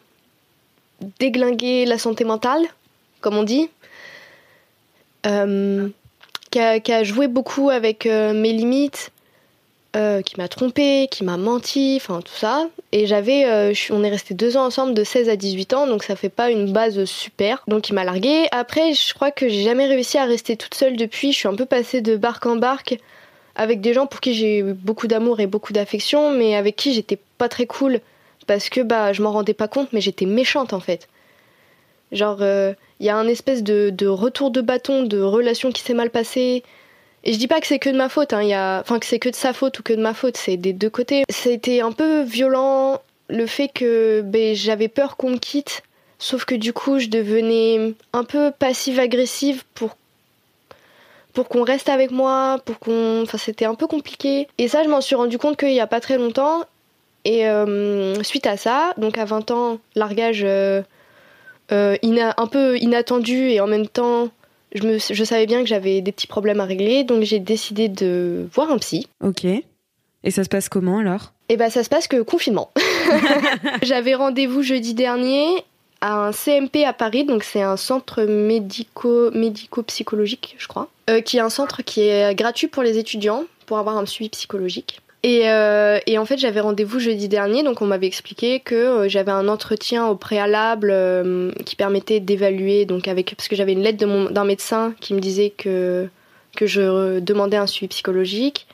déglingué 1.19 1.85
la 1.87 1.99
santé 1.99 2.25
mentale, 2.25 2.63
comme 3.21 3.37
on 3.37 3.45
dit. 3.45 3.71
Euh, 5.27 5.89
qui, 6.51 6.61
a, 6.61 7.03
joué 7.03 7.29
beaucoup 7.29 7.71
avec 7.71 8.07
euh, 8.07 8.35
mes 8.35 8.53
limites, 8.53 9.11
euh, 9.97 10.23
qui 10.23 10.39
m'a 10.39 10.49
trompé, 10.49 11.09
qui 11.11 11.25
m'a 11.25 11.37
menti, 11.37 11.99
enfin 12.01 12.21
tout 12.21 12.35
ça. 12.35 12.69
Et 12.93 13.07
j'avais, 13.07 13.73
on 13.91 14.05
est 14.05 14.11
resté 14.11 14.35
deux 14.35 14.57
ans 14.57 14.65
ensemble 14.65 14.95
de 14.95 15.05
16 15.05 15.29
à 15.29 15.37
18 15.37 15.75
ans, 15.75 15.87
donc 15.87 16.03
ça 16.03 16.17
fait 16.17 16.29
pas 16.29 16.51
une 16.51 16.73
base 16.73 17.05
super. 17.05 17.63
Donc 17.69 17.89
il 17.89 17.95
m'a 17.95 18.05
largué. 18.05 18.47
Après, 18.53 18.95
je 18.95 19.15
crois 19.15 19.31
que 19.31 19.49
j'ai 19.49 19.63
jamais 19.63 19.87
réussi 19.87 20.19
à 20.19 20.25
rester 20.25 20.57
toute 20.57 20.75
seule 20.75 20.97
depuis. 20.97 21.33
Je 21.33 21.39
suis 21.39 21.49
un 21.49 21.55
peu 21.55 21.67
passée 21.67 22.01
de 22.01 22.17
barque 22.17 22.47
en 22.47 22.57
barque 22.57 22.99
avec 23.55 23.81
des 23.81 23.93
gens 23.93 24.07
pour 24.07 24.21
qui 24.21 24.35
j'ai 24.35 24.59
eu 24.59 24.73
beaucoup 24.73 25.07
d'amour 25.07 25.41
et 25.41 25.47
beaucoup 25.47 25.73
d'affection, 25.73 26.31
mais 26.33 26.57
avec 26.57 26.77
qui 26.77 26.95
j'étais 26.95 27.19
pas 27.39 27.49
très 27.49 27.67
cool 27.67 28.01
parce 28.47 28.69
que 28.69 28.81
bah 28.81 29.13
je 29.13 29.23
m'en 29.23 29.33
rendais 29.33 29.55
pas 29.55 29.69
compte, 29.69 29.93
mais 29.93 30.01
j'étais 30.01 30.27
méchante 30.27 30.73
en 30.73 30.81
fait. 30.81 31.09
Genre, 32.13 32.37
il 32.41 32.45
euh, 32.45 32.75
y 33.01 33.09
a 33.09 33.17
un 33.17 33.27
espèce 33.27 33.63
de, 33.63 34.07
retour 34.07 34.51
de 34.51 34.61
bâton, 34.61 35.03
de 35.05 35.21
relation 35.21 35.73
qui 35.73 35.83
s'est 35.83 35.95
mal 35.95 36.11
passée. 36.11 36.63
Et 37.25 37.33
je 37.33 37.39
dis 37.39 37.47
pas 37.47 37.61
que 37.61 37.67
c'est 37.67 37.79
que 37.79 37.91
de 37.91 37.97
ma 37.97 38.09
faute, 38.09 38.33
hein, 38.33 38.43
y 38.43 38.55
a... 38.55 38.81
enfin 38.81 38.99
que 38.99 39.07
c'est 39.07 39.19
que 39.19 39.29
de 39.29 39.35
sa 39.35 39.53
faute 39.53 39.79
ou 39.79 39.83
que 39.83 39.93
de 39.93 40.03
ma 40.03 40.15
faute, 40.15 40.37
c'est 40.37 40.57
des 40.57 40.73
deux 40.73 40.91
côtés. 40.91 41.25
Été 41.45 41.81
un 41.81 41.93
peu 41.93 42.23
violent 42.23 43.01
le 43.29 43.47
fait 43.47 43.69
que 43.69 44.23
ben, 44.23 44.55
j'avais 44.55 44.89
peur 44.89 45.17
qu'on 45.17 45.31
me 45.31 45.39
quitte, 45.39 45.83
sauf 46.19 46.45
que 46.45 46.55
du 46.55 46.73
coup 46.73 46.99
je 46.99 47.09
devenais 47.09 47.95
un 48.13 48.25
peu 48.25 48.51
passive-agressive 48.59 49.65
pour 49.75 49.97
pour 51.33 51.49
qu'on 51.49 51.65
reste 51.65 51.89
avec 51.89 52.11
moi, 52.11 52.59
pour 52.65 52.79
qu'on. 52.79 53.23
Enfin, 53.23 53.39
c'était 53.39 53.65
un 53.65 53.75
peu 53.75 53.87
compliqué. 53.87 54.49
Et 54.59 54.69
ça, 54.69 54.83
je 54.83 54.89
m'en 54.89 55.01
suis 55.01 55.15
rendu 55.15 55.39
compte 55.39 55.57
qu'il 55.57 55.71
n'y 55.71 55.81
a 55.81 55.87
pas 55.87 56.01
très 56.01 56.19
longtemps. 56.19 56.65
Et 57.25 57.49
euh, 57.49 58.21
suite 58.23 58.47
à 58.47 58.57
ça, 58.57 58.93
donc 58.97 59.17
à 59.17 59.25
20 59.25 59.51
ans, 59.53 59.79
largage 59.95 60.43
euh, 60.45 60.83
euh, 61.71 61.97
un 62.03 62.47
peu 62.49 62.77
inattendu 62.79 63.49
et 63.49 63.61
en 63.61 63.67
même 63.67 63.87
temps, 63.87 64.29
je, 64.75 64.87
me, 64.87 64.99
je 64.99 65.25
savais 65.25 65.47
bien 65.47 65.61
que 65.61 65.69
j'avais 65.69 66.01
des 66.01 66.13
petits 66.13 66.27
problèmes 66.27 66.61
à 66.61 66.65
régler, 66.65 67.05
donc 67.05 67.23
j'ai 67.23 67.39
décidé 67.39 67.89
de 67.89 68.47
voir 68.53 68.71
un 68.71 68.79
psy. 68.79 69.07
Ok. 69.23 69.45
Et 69.45 70.31
ça 70.31 70.45
se 70.45 70.49
passe 70.49 70.69
comment 70.69 70.99
alors? 70.99 71.33
Eh 71.49 71.57
ben 71.57 71.71
ça 71.71 71.85
se 71.85 71.89
passe 71.89 72.09
que 72.09 72.23
confinement. 72.23 72.71
j'avais 73.83 74.15
rendez-vous 74.15 74.63
jeudi 74.63 74.95
dernier 74.95 75.47
à 76.01 76.27
un 76.27 76.33
CMP 76.33 76.85
à 76.85 76.93
Paris, 76.93 77.25
donc 77.25 77.45
c'est 77.45 77.63
un 77.63 77.77
centre 77.77 78.23
médico, 78.25 79.31
médico-psychologique, 79.33 80.57
je 80.59 80.67
crois, 80.67 80.89
euh, 81.11 81.21
qui 81.21 81.37
est 81.37 81.41
un 81.41 81.51
centre 81.51 81.83
qui 81.83 82.01
est 82.01 82.35
gratuit 82.35 82.67
pour 82.67 82.83
les 82.83 82.99
étudiants 82.99 83.45
pour 83.67 83.79
avoir 83.79 83.97
un 83.97 84.07
suivi 84.07 84.29
psychologique. 84.31 85.01
Et, 85.25 85.49
euh, 85.49 86.01
et 86.07 86.19
en 86.19 86.25
fait, 86.25 86.37
j'avais 86.37 86.61
rendez-vous 86.61 86.99
jeudi 86.99 87.29
dernier, 87.29 87.63
donc 87.63 87.81
on 87.81 87.87
m'avait 87.87 88.09
expliqué 88.09 88.59
que 88.59 88.75
euh, 88.75 89.09
j'avais 89.09 89.31
un 89.31 89.47
entretien 89.47 90.07
au 90.09 90.17
préalable 90.17 90.93
qui 91.65 91.77
permettait 91.77 92.19
d'évaluer, 92.19 92.87
donc 92.87 93.07
avec 93.07 93.35
parce 93.37 93.49
que 93.49 93.55
j'avais 93.55 93.73
une 93.73 93.83
lettre 93.83 94.05
d'un 94.31 94.45
médecin 94.45 94.95
qui 95.01 95.15
me 95.15 95.21
disait 95.21 95.51
que 95.51 96.09
que 96.57 96.67
je 96.67 97.19
demandais 97.21 97.57
un 97.57 97.67
suivi 97.67 97.89
psychologique, 97.89 98.67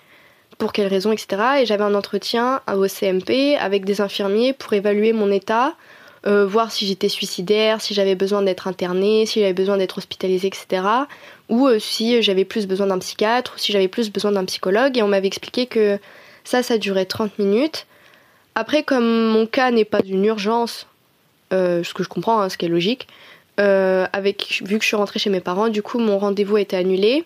pour 0.57 0.73
quelles 0.73 0.89
raisons, 0.89 1.13
etc. 1.13 1.61
Et 1.61 1.67
j'avais 1.67 1.85
un 1.85 1.95
entretien 1.95 2.61
au 2.75 2.89
CMP 2.89 3.57
avec 3.61 3.85
des 3.85 4.01
infirmiers 4.01 4.53
pour 4.53 4.73
évaluer 4.73 5.13
mon 5.13 5.31
état 5.31 5.75
euh, 6.27 6.47
voir 6.47 6.73
si 6.73 6.87
j'étais 6.87 7.09
suicidaire, 7.09 7.81
si 7.81 7.95
j'avais 7.95 8.17
besoin 8.17 8.43
d'être 8.43 8.67
internée, 8.67 9.25
si 9.25 9.41
j'avais 9.41 9.53
besoin 9.53 9.77
d'être 9.77 9.99
hospitalisée, 9.99 10.49
etc. 10.49 10.83
Ou 11.49 11.69
euh, 11.69 11.79
si 11.79 12.21
j'avais 12.23 12.45
plus 12.45 12.67
besoin 12.67 12.89
d'un 12.89 12.99
psychiatre, 12.99 13.55
ou 13.55 13.59
si 13.59 13.73
j'avais 13.73 13.89
plus 13.89 14.11
besoin 14.11 14.33
d'un 14.33 14.45
psychologue. 14.45 14.99
Et 14.99 15.03
on 15.03 15.09
m'avait 15.09 15.29
expliqué 15.29 15.67
que 15.67 15.99
ça, 16.49 16.63
ça 16.63 16.79
durait 16.79 17.05
30 17.05 17.39
minutes. 17.39 17.87
Après, 18.55 18.83
comme 18.83 19.29
mon 19.29 19.47
cas 19.47 19.71
n'est 19.71 19.85
pas 19.85 20.01
une 20.05 20.25
urgence, 20.25 20.87
euh, 21.53 21.85
ce 21.85 21.95
que 21.95 22.03
je 22.03 22.09
comprends, 22.09 22.41
hein, 22.41 22.49
ce 22.49 22.59
qui 22.59 22.67
est 22.67 22.69
logique, 22.69 23.07
avec, 23.59 24.63
vu 24.65 24.79
que 24.79 24.85
je 24.85 24.89
suis 24.89 24.97
rentrée 24.97 25.19
chez 25.19 25.31
mes 25.31 25.41
parents, 25.41 25.69
du 25.69 25.83
coup, 25.83 25.99
mon 25.99 26.19
rendez-vous 26.19 26.57
a 26.57 26.61
été 26.61 26.77
annulé. 26.77 27.25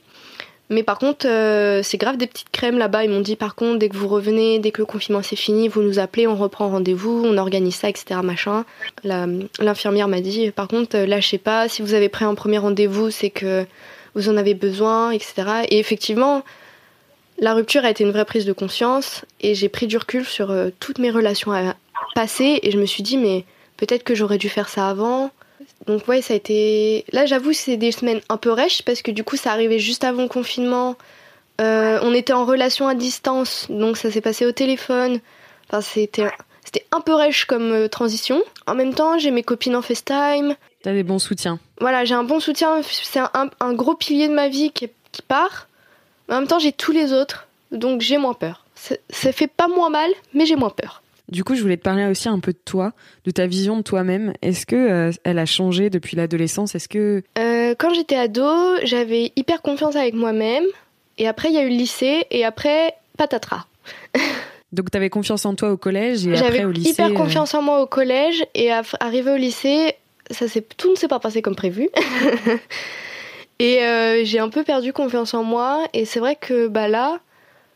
Mais 0.72 0.82
par 0.82 0.98
contre, 0.98 1.26
euh, 1.28 1.82
c'est 1.82 1.98
grave 1.98 2.16
des 2.16 2.26
petites 2.26 2.50
crèmes 2.50 2.78
là-bas. 2.78 3.04
Ils 3.04 3.11
m'ont 3.11 3.20
dit 3.20 3.37
par 3.37 3.54
contre, 3.54 3.78
dès 3.78 3.90
que 3.90 3.96
vous 3.96 4.08
revenez, 4.08 4.58
dès 4.58 4.70
que 4.70 4.80
le 4.80 4.87
confinement 4.87 5.22
c'est 5.22 5.37
fini, 5.37 5.68
vous 5.68 5.82
nous 5.82 5.98
appelez, 5.98 6.26
on 6.26 6.35
reprend 6.35 6.70
rendez-vous, 6.70 7.22
on 7.26 7.37
organise 7.37 7.76
ça, 7.76 7.90
etc. 7.90 8.20
Machin. 8.24 8.64
L'infirmière 9.04 10.08
m'a 10.08 10.20
dit 10.20 10.50
par 10.50 10.68
contre, 10.68 10.96
euh, 10.96 11.06
lâchez 11.06 11.37
pas. 11.37 11.68
Si 11.68 11.82
vous 11.82 11.92
avez 11.92 12.08
pris 12.08 12.24
un 12.24 12.35
premier 12.35 12.56
rendez-vous, 12.56 13.11
c'est 13.11 13.28
que 13.28 13.66
vous 14.14 14.30
en 14.30 14.37
avez 14.38 14.54
besoin, 14.54 15.11
etc. 15.11 15.35
Et 15.68 15.78
effectivement, 15.78 16.42
la 17.42 17.52
rupture 17.52 17.85
a 17.85 17.90
été 17.90 18.05
une 18.05 18.12
vraie 18.12 18.24
prise 18.24 18.46
de 18.46 18.55
conscience 18.55 19.26
et 19.40 19.55
j'ai 19.55 19.68
pris 19.68 19.87
du 19.87 19.98
recul 19.98 20.24
sur 20.24 20.50
euh, 20.50 20.70
toutes 20.81 20.98
mes 20.98 21.11
relations 21.11 21.52
passées 22.14 22.61
et 22.62 22.70
je 22.70 22.78
me 22.78 22.87
suis 22.87 23.02
dit 23.02 23.18
mais 23.18 23.44
peut-être 23.76 24.05
que 24.05 24.14
j'aurais 24.14 24.38
dû 24.38 24.48
faire 24.48 24.70
ça 24.70 24.88
avant 24.88 25.31
donc 25.87 26.07
ouais, 26.09 26.22
ça 26.22 26.35
a 26.35 26.37
été... 26.37 27.05
Là, 27.12 27.26
j'avoue, 27.26 27.52
c'est 27.52 27.76
des 27.76 27.92
semaines 27.92 28.20
un 28.28 28.37
peu 28.37 28.50
rêches 28.50 28.83
parce 28.83 29.02
que 29.02 29.11
du 29.11 29.24
coup, 29.24 29.37
ça 29.37 29.52
arrivait 29.52 29.78
juste 29.78 30.05
avant 30.05 30.22
le 30.22 30.28
confinement. 30.28 30.96
Euh, 31.61 31.98
on 32.02 32.14
était 32.14 32.33
en 32.33 32.44
relation 32.44 32.88
à 32.88 32.94
distance, 32.94 33.66
donc 33.68 33.96
ça 33.96 34.11
s'est 34.11 34.20
passé 34.20 34.46
au 34.46 34.52
téléphone. 34.52 35.20
Enfin, 35.68 35.81
c'était 35.81 36.31
c'était 36.64 36.87
un 36.92 37.00
peu 37.00 37.14
rêche 37.14 37.44
comme 37.44 37.72
euh, 37.72 37.88
transition. 37.88 38.42
En 38.66 38.74
même 38.74 38.94
temps, 38.94 39.18
j'ai 39.18 39.31
mes 39.31 39.42
copines 39.42 39.76
en 39.76 39.83
FaceTime. 39.83 40.55
T'as 40.83 40.92
des 40.92 41.02
bons 41.02 41.18
soutiens. 41.18 41.59
Voilà, 41.81 42.05
j'ai 42.05 42.14
un 42.14 42.24
bon 42.24 42.40
soutien. 42.40 42.81
C'est 42.83 43.20
un, 43.20 43.72
gros 43.74 43.94
pilier 43.94 44.28
de 44.28 44.35
ma 44.35 44.48
vie 44.48 44.70
qui, 44.70 44.88
qui 45.11 45.22
part. 45.22 45.66
En 46.32 46.40
même 46.40 46.48
temps, 46.48 46.58
j'ai 46.58 46.72
tous 46.72 46.92
les 46.92 47.12
autres, 47.12 47.46
donc 47.70 48.00
j'ai 48.00 48.16
moins 48.16 48.34
peur. 48.34 48.64
Ça 48.74 49.32
fait 49.32 49.46
pas 49.46 49.68
moins 49.68 49.90
mal, 49.90 50.10
mais 50.34 50.46
j'ai 50.46 50.56
moins 50.56 50.70
peur. 50.70 51.02
Du 51.28 51.44
coup, 51.44 51.54
je 51.54 51.62
voulais 51.62 51.76
te 51.76 51.82
parler 51.82 52.04
aussi 52.06 52.28
un 52.28 52.40
peu 52.40 52.52
de 52.52 52.58
toi, 52.64 52.92
de 53.24 53.30
ta 53.30 53.46
vision 53.46 53.76
de 53.76 53.82
toi-même. 53.82 54.32
Est-ce 54.42 54.66
que 54.66 54.76
euh, 54.76 55.10
elle 55.24 55.38
a 55.38 55.46
changé 55.46 55.88
depuis 55.88 56.16
l'adolescence? 56.16 56.74
Est-ce 56.74 56.88
que 56.88 57.22
euh, 57.38 57.74
quand 57.78 57.94
j'étais 57.94 58.16
ado, 58.16 58.76
j'avais 58.82 59.32
hyper 59.36 59.62
confiance 59.62 59.94
avec 59.94 60.14
moi-même. 60.14 60.64
Et 61.18 61.28
après, 61.28 61.48
il 61.50 61.54
y 61.54 61.58
a 61.58 61.62
eu 61.62 61.68
le 61.70 61.76
lycée. 61.76 62.26
Et 62.30 62.44
après, 62.44 62.94
patatras. 63.16 63.66
Donc, 64.72 64.90
tu 64.90 64.96
avais 64.96 65.10
confiance 65.10 65.44
en 65.46 65.54
toi 65.54 65.70
au 65.70 65.76
collège 65.76 66.26
et 66.26 66.36
après 66.36 66.64
au 66.64 66.70
lycée. 66.70 66.94
J'avais 66.96 67.10
hyper 67.10 67.20
euh, 67.20 67.24
confiance 67.24 67.54
en 67.54 67.62
moi 67.62 67.82
au 67.82 67.86
collège. 67.86 68.44
Et 68.54 68.72
arrivé 68.72 69.30
au 69.30 69.36
lycée, 69.36 69.94
ça 70.30 70.46
tout 70.76 70.90
ne 70.90 70.96
s'est 70.96 71.08
pas 71.08 71.20
passé 71.20 71.40
comme 71.40 71.56
prévu. 71.56 71.90
et 73.64 74.25
j'ai 74.25 74.38
un 74.38 74.48
peu 74.48 74.64
perdu 74.64 74.92
confiance 74.92 75.35
en 75.35 75.44
moi. 75.44 75.87
Et 75.92 76.05
c'est 76.05 76.20
vrai 76.20 76.37
que 76.37 76.68
bah 76.68 76.88
là, 76.88 77.20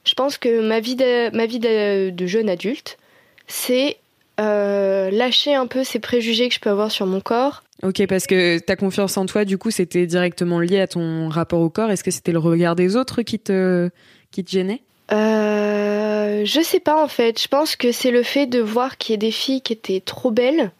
je 0.05 0.15
pense 0.15 0.39
que 0.39 0.61
ma 0.61 0.81
vie 0.81 0.97
de, 0.97 1.35
ma 1.37 1.47
vie 1.47 1.59
de 1.59 2.27
jeune 2.27 2.49
adulte, 2.49 2.99
c'est 3.47 3.99
euh, 4.39 5.11
lâcher 5.11 5.55
un 5.55 5.67
peu 5.67 5.85
ces 5.85 5.99
préjugés 5.99 6.49
que 6.49 6.55
je 6.55 6.61
peux 6.61 6.71
avoir 6.71 6.91
sur 6.91 7.07
mon 7.07 7.21
corps. 7.21 7.63
Ok, 7.83 8.07
parce 8.07 8.27
que 8.27 8.59
ta 8.59 8.77
confiance 8.77 9.17
en 9.17 9.27
toi, 9.27 9.45
du 9.45 9.59
coup, 9.59 9.71
c'était 9.71 10.07
directement 10.07 10.61
lié 10.61 10.81
à 10.81 10.87
ton 10.87 11.29
rapport 11.29 11.61
au 11.61 11.71
corps. 11.71 11.91
Est-ce 11.91 12.05
que 12.05 12.11
c'était 12.11 12.33
le 12.33 12.39
regard 12.39 12.75
des 12.75 12.97
autres 12.97 13.23
qui 13.23 13.39
te, 13.39 13.91
qui 14.31 14.45
te 14.45 14.51
gênait? 14.51 14.83
Euh, 15.13 16.45
Je 16.45 16.61
sais 16.61 16.81
pas 16.81 17.03
en 17.03 17.09
fait. 17.09 17.41
Je 17.41 17.49
pense 17.49 17.77
que 17.77 17.93
c'est 17.93 18.11
le 18.11 18.23
fait 18.23 18.47
de 18.47 18.61
voir 18.61 18.99
qu'il 18.99 19.13
y 19.13 19.15
a 19.15 19.19
des 19.19 19.31
filles 19.31 19.61
qui 19.61 19.73
étaient 19.73 20.01
trop 20.01 20.31
belles 20.31 20.71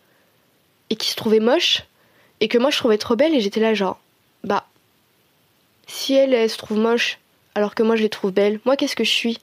et 0.91 0.97
qui 0.97 1.11
se 1.11 1.17
trouvaient 1.17 1.41
moches 1.41 1.85
et 2.41 2.49
que 2.49 2.59
moi 2.59 2.71
je 2.71 2.79
trouvais 2.79 2.99
trop 2.99 3.17
belles 3.17 3.35
et 3.35 3.41
j'étais 3.41 3.61
là 3.61 3.75
genre, 3.75 4.01
bah, 4.45 4.67
si 5.87 6.15
elles, 6.15 6.35
elles 6.35 6.51
se 6.51 6.59
trouvent 6.59 6.79
moches 6.79 7.19
alors 7.55 7.75
que 7.75 7.83
moi 7.83 7.97
je 7.97 8.03
les 8.03 8.09
trouve 8.09 8.33
belles, 8.33 8.61
moi 8.65 8.77
qu'est-ce 8.77 8.97
que 8.97 9.05
je 9.05 9.11
suis? 9.11 9.39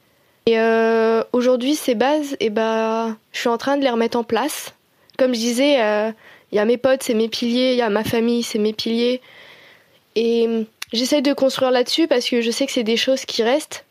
Et 0.46 0.60
euh, 0.60 1.24
aujourd'hui, 1.32 1.76
ces 1.76 1.96
bases, 1.96 2.36
eh 2.40 2.50
ben, 2.50 3.18
je 3.32 3.40
suis 3.40 3.50
en 3.50 3.58
train 3.58 3.78
de 3.78 3.84
les 3.84 3.90
remettre 3.90 4.18
en 4.18 4.24
place. 4.24 4.74
Comme 5.18 5.34
je 5.34 5.40
disais, 5.40 5.74
il 5.76 5.82
euh, 5.82 6.12
y 6.52 6.60
a 6.60 6.66
mes 6.66 6.78
potes, 6.78 7.02
c'est 7.04 7.14
mes 7.14 7.30
piliers, 7.30 7.72
il 7.72 7.78
y 7.78 7.82
a 7.82 7.90
ma 7.90 8.04
famille, 8.04 8.44
c'est 8.44 8.60
mes 8.60 8.74
piliers. 8.74 9.22
Et 10.16 10.48
euh, 10.48 10.64
j'essaye 10.92 11.22
de 11.22 11.34
construire 11.34 11.72
là-dessus 11.72 12.08
parce 12.08 12.30
que 12.30 12.42
je 12.42 12.52
sais 12.52 12.66
que 12.66 12.72
c'est 12.74 12.84
des 12.84 12.98
choses 12.98 13.26
qui 13.26 13.42
restent. 13.42 13.86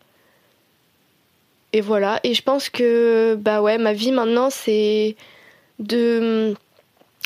Et 1.73 1.81
voilà. 1.81 2.21
Et 2.23 2.35
je 2.35 2.43
pense 2.43 2.69
que 2.69 3.35
bah 3.41 3.63
ouais, 3.63 3.79
ma 3.79 3.95
vie 3.95 4.13
maintenant, 4.13 4.51
c'est 4.51 5.17
de 5.79 6.55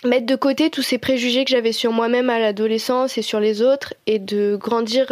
mettre 0.04 0.26
de 0.26 0.36
côté 0.36 0.70
tous 0.70 0.82
ces 0.82 0.98
préjugés 0.98 1.44
que 1.44 1.50
j'avais 1.50 1.72
sur 1.72 1.92
moi-même 1.92 2.30
à 2.30 2.38
l'adolescence 2.38 3.18
et 3.18 3.22
sur 3.22 3.40
les 3.40 3.62
autres 3.62 3.94
et 4.06 4.18
de 4.18 4.56
grandir 4.56 5.10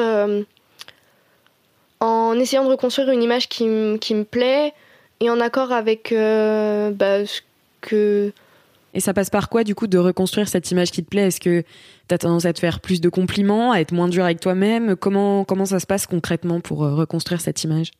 en 2.04 2.38
essayant 2.38 2.64
de 2.64 2.70
reconstruire 2.70 3.10
une 3.10 3.22
image 3.22 3.48
qui, 3.48 3.64
me 3.64 4.22
plaît 4.22 4.72
et 5.20 5.30
en 5.30 5.40
accord 5.40 5.72
avec 5.72 6.12
euh, 6.12 6.90
bah, 6.90 7.24
ce 7.24 7.40
que... 7.80 8.32
Et 8.92 9.00
ça 9.00 9.12
passe 9.12 9.30
par 9.30 9.48
quoi 9.48 9.64
du 9.64 9.74
coup 9.74 9.86
de 9.86 9.98
reconstruire 9.98 10.48
cette 10.48 10.70
image 10.70 10.92
qui 10.92 11.02
te 11.02 11.08
plaît? 11.08 11.26
Est-ce 11.26 11.40
que 11.40 11.62
tu 12.08 12.14
as 12.14 12.18
tendance 12.18 12.44
à 12.44 12.52
te 12.52 12.60
faire 12.60 12.80
plus 12.80 13.00
de 13.00 13.08
compliments, 13.08 13.72
à 13.72 13.80
être 13.80 13.92
moins 13.92 14.08
dur 14.08 14.24
avec 14.24 14.38
toi-même? 14.38 14.94
Comment, 14.94 15.44
comment 15.44 15.64
ça 15.64 15.80
se 15.80 15.86
passe 15.86 16.06
concrètement 16.06 16.60
pour 16.60 16.84
euh, 16.84 16.94
reconstruire 16.94 17.40
cette 17.40 17.64
image? 17.64 17.90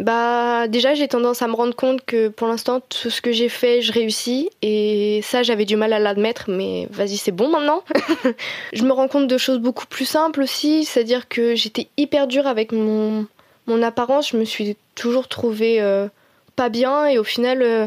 Bah 0.00 0.66
déjà 0.66 0.94
j'ai 0.94 1.08
tendance 1.08 1.42
à 1.42 1.46
me 1.46 1.54
rendre 1.54 1.76
compte 1.76 2.04
que 2.04 2.28
pour 2.28 2.48
l'instant 2.48 2.80
tout 2.80 3.10
ce 3.10 3.20
que 3.20 3.32
j'ai 3.32 3.48
fait 3.48 3.82
je 3.82 3.92
réussis. 3.92 4.50
Et 4.62 5.20
ça 5.22 5.42
j'avais 5.42 5.66
du 5.66 5.76
mal 5.76 5.92
à 5.92 5.98
l'admettre 5.98 6.46
mais 6.48 6.88
vas-y 6.90 7.18
c'est 7.18 7.32
bon 7.32 7.48
maintenant. 7.48 7.84
je 8.72 8.82
me 8.82 8.92
rends 8.92 9.08
compte 9.08 9.26
de 9.26 9.38
choses 9.38 9.58
beaucoup 9.58 9.86
plus 9.86 10.06
simples 10.06 10.40
aussi, 10.42 10.84
c'est-à-dire 10.84 11.28
que 11.28 11.54
j'étais 11.54 11.88
hyper 11.96 12.26
dure 12.26 12.46
avec 12.46 12.72
mon, 12.72 13.26
mon 13.66 13.82
apparence, 13.82 14.30
je 14.30 14.36
me 14.36 14.44
suis 14.44 14.76
toujours 14.94 15.28
trouvée 15.28 15.80
euh, 15.80 16.08
pas 16.56 16.68
bien. 16.68 17.06
Et 17.06 17.18
au 17.18 17.24
final, 17.24 17.62
euh, 17.62 17.86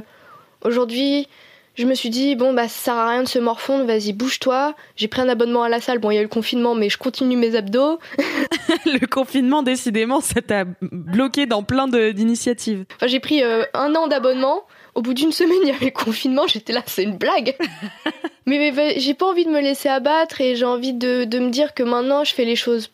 aujourd'hui, 0.63 1.27
je 1.75 1.85
me 1.85 1.95
suis 1.95 2.09
dit, 2.09 2.35
bon, 2.35 2.53
bah, 2.53 2.67
ça 2.67 2.83
sert 2.83 2.93
à 2.93 3.09
rien 3.09 3.23
de 3.23 3.27
se 3.27 3.39
morfondre, 3.39 3.85
vas-y, 3.85 4.13
bouge-toi. 4.13 4.75
J'ai 4.95 5.07
pris 5.07 5.21
un 5.21 5.29
abonnement 5.29 5.63
à 5.63 5.69
la 5.69 5.81
salle. 5.81 5.97
Bon, 5.97 6.11
il 6.11 6.15
y 6.15 6.17
a 6.17 6.21
eu 6.21 6.25
le 6.25 6.29
confinement, 6.29 6.75
mais 6.75 6.89
je 6.89 6.99
continue 6.99 7.35
mes 7.35 7.55
abdos. 7.55 7.99
le 8.85 9.07
confinement, 9.07 9.63
décidément, 9.63 10.21
ça 10.21 10.41
t'a 10.41 10.65
bloqué 10.81 11.47
dans 11.47 11.63
plein 11.63 11.87
d'initiatives. 11.87 12.85
Enfin, 12.95 13.07
j'ai 13.07 13.19
pris 13.19 13.43
euh, 13.43 13.63
un 13.73 13.95
an 13.95 14.07
d'abonnement. 14.07 14.63
Au 14.93 15.01
bout 15.01 15.15
d'une 15.15 15.31
semaine, 15.31 15.57
il 15.63 15.69
y 15.69 15.71
avait 15.71 15.85
le 15.85 15.91
confinement. 15.91 16.45
J'étais 16.45 16.73
là, 16.73 16.83
c'est 16.85 17.03
une 17.03 17.17
blague. 17.17 17.55
mais 18.45 18.71
j'ai 18.97 19.15
pas 19.15 19.25
envie 19.25 19.45
de 19.45 19.51
me 19.51 19.61
laisser 19.61 19.89
abattre 19.89 20.41
et 20.41 20.55
j'ai 20.55 20.65
envie 20.65 20.93
de, 20.93 21.23
de 21.23 21.39
me 21.39 21.49
dire 21.49 21.73
que 21.73 21.81
maintenant, 21.81 22.23
je 22.23 22.35
fais 22.35 22.45
les 22.45 22.55
choses 22.55 22.91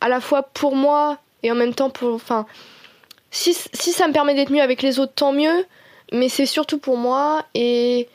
à 0.00 0.08
la 0.08 0.20
fois 0.20 0.42
pour 0.42 0.76
moi 0.76 1.18
et 1.42 1.50
en 1.50 1.56
même 1.56 1.74
temps 1.74 1.90
pour. 1.90 2.14
Enfin, 2.14 2.46
si, 3.32 3.56
si 3.72 3.90
ça 3.90 4.06
me 4.06 4.12
permet 4.12 4.36
d'être 4.36 4.52
mieux 4.52 4.62
avec 4.62 4.82
les 4.82 5.00
autres, 5.00 5.14
tant 5.16 5.32
mieux. 5.32 5.64
Mais 6.12 6.28
c'est 6.28 6.46
surtout 6.46 6.78
pour 6.78 6.96
moi 6.96 7.44
et 7.54 8.08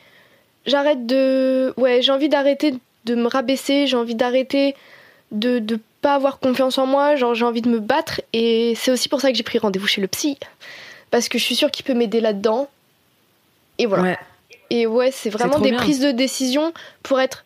j'arrête 0.66 1.06
de. 1.06 1.74
Ouais, 1.76 2.00
j'ai 2.00 2.12
envie 2.12 2.28
d'arrêter 2.28 2.74
de 3.04 3.14
me 3.14 3.26
rabaisser. 3.26 3.86
J'ai 3.86 3.96
envie 3.96 4.14
d'arrêter 4.14 4.74
de, 5.32 5.58
de 5.58 5.78
pas 6.00 6.14
avoir 6.14 6.38
confiance 6.38 6.78
en 6.78 6.86
moi. 6.86 7.16
Genre, 7.16 7.34
j'ai 7.34 7.44
envie 7.44 7.62
de 7.62 7.68
me 7.68 7.80
battre 7.80 8.20
et 8.32 8.74
c'est 8.76 8.90
aussi 8.90 9.08
pour 9.08 9.20
ça 9.20 9.30
que 9.30 9.36
j'ai 9.36 9.42
pris 9.42 9.58
rendez-vous 9.58 9.86
chez 9.86 10.00
le 10.00 10.06
psy. 10.06 10.38
Parce 11.10 11.28
que 11.28 11.38
je 11.38 11.44
suis 11.44 11.56
sûre 11.56 11.70
qu'il 11.70 11.84
peut 11.84 11.94
m'aider 11.94 12.20
là-dedans. 12.20 12.68
Et 13.78 13.86
voilà. 13.86 14.02
Ouais. 14.02 14.18
Et 14.70 14.86
ouais, 14.86 15.10
c'est 15.10 15.30
vraiment 15.30 15.58
des 15.58 15.70
bien. 15.70 15.78
prises 15.78 16.00
de 16.00 16.10
décision 16.10 16.72
pour 17.02 17.20
être 17.20 17.44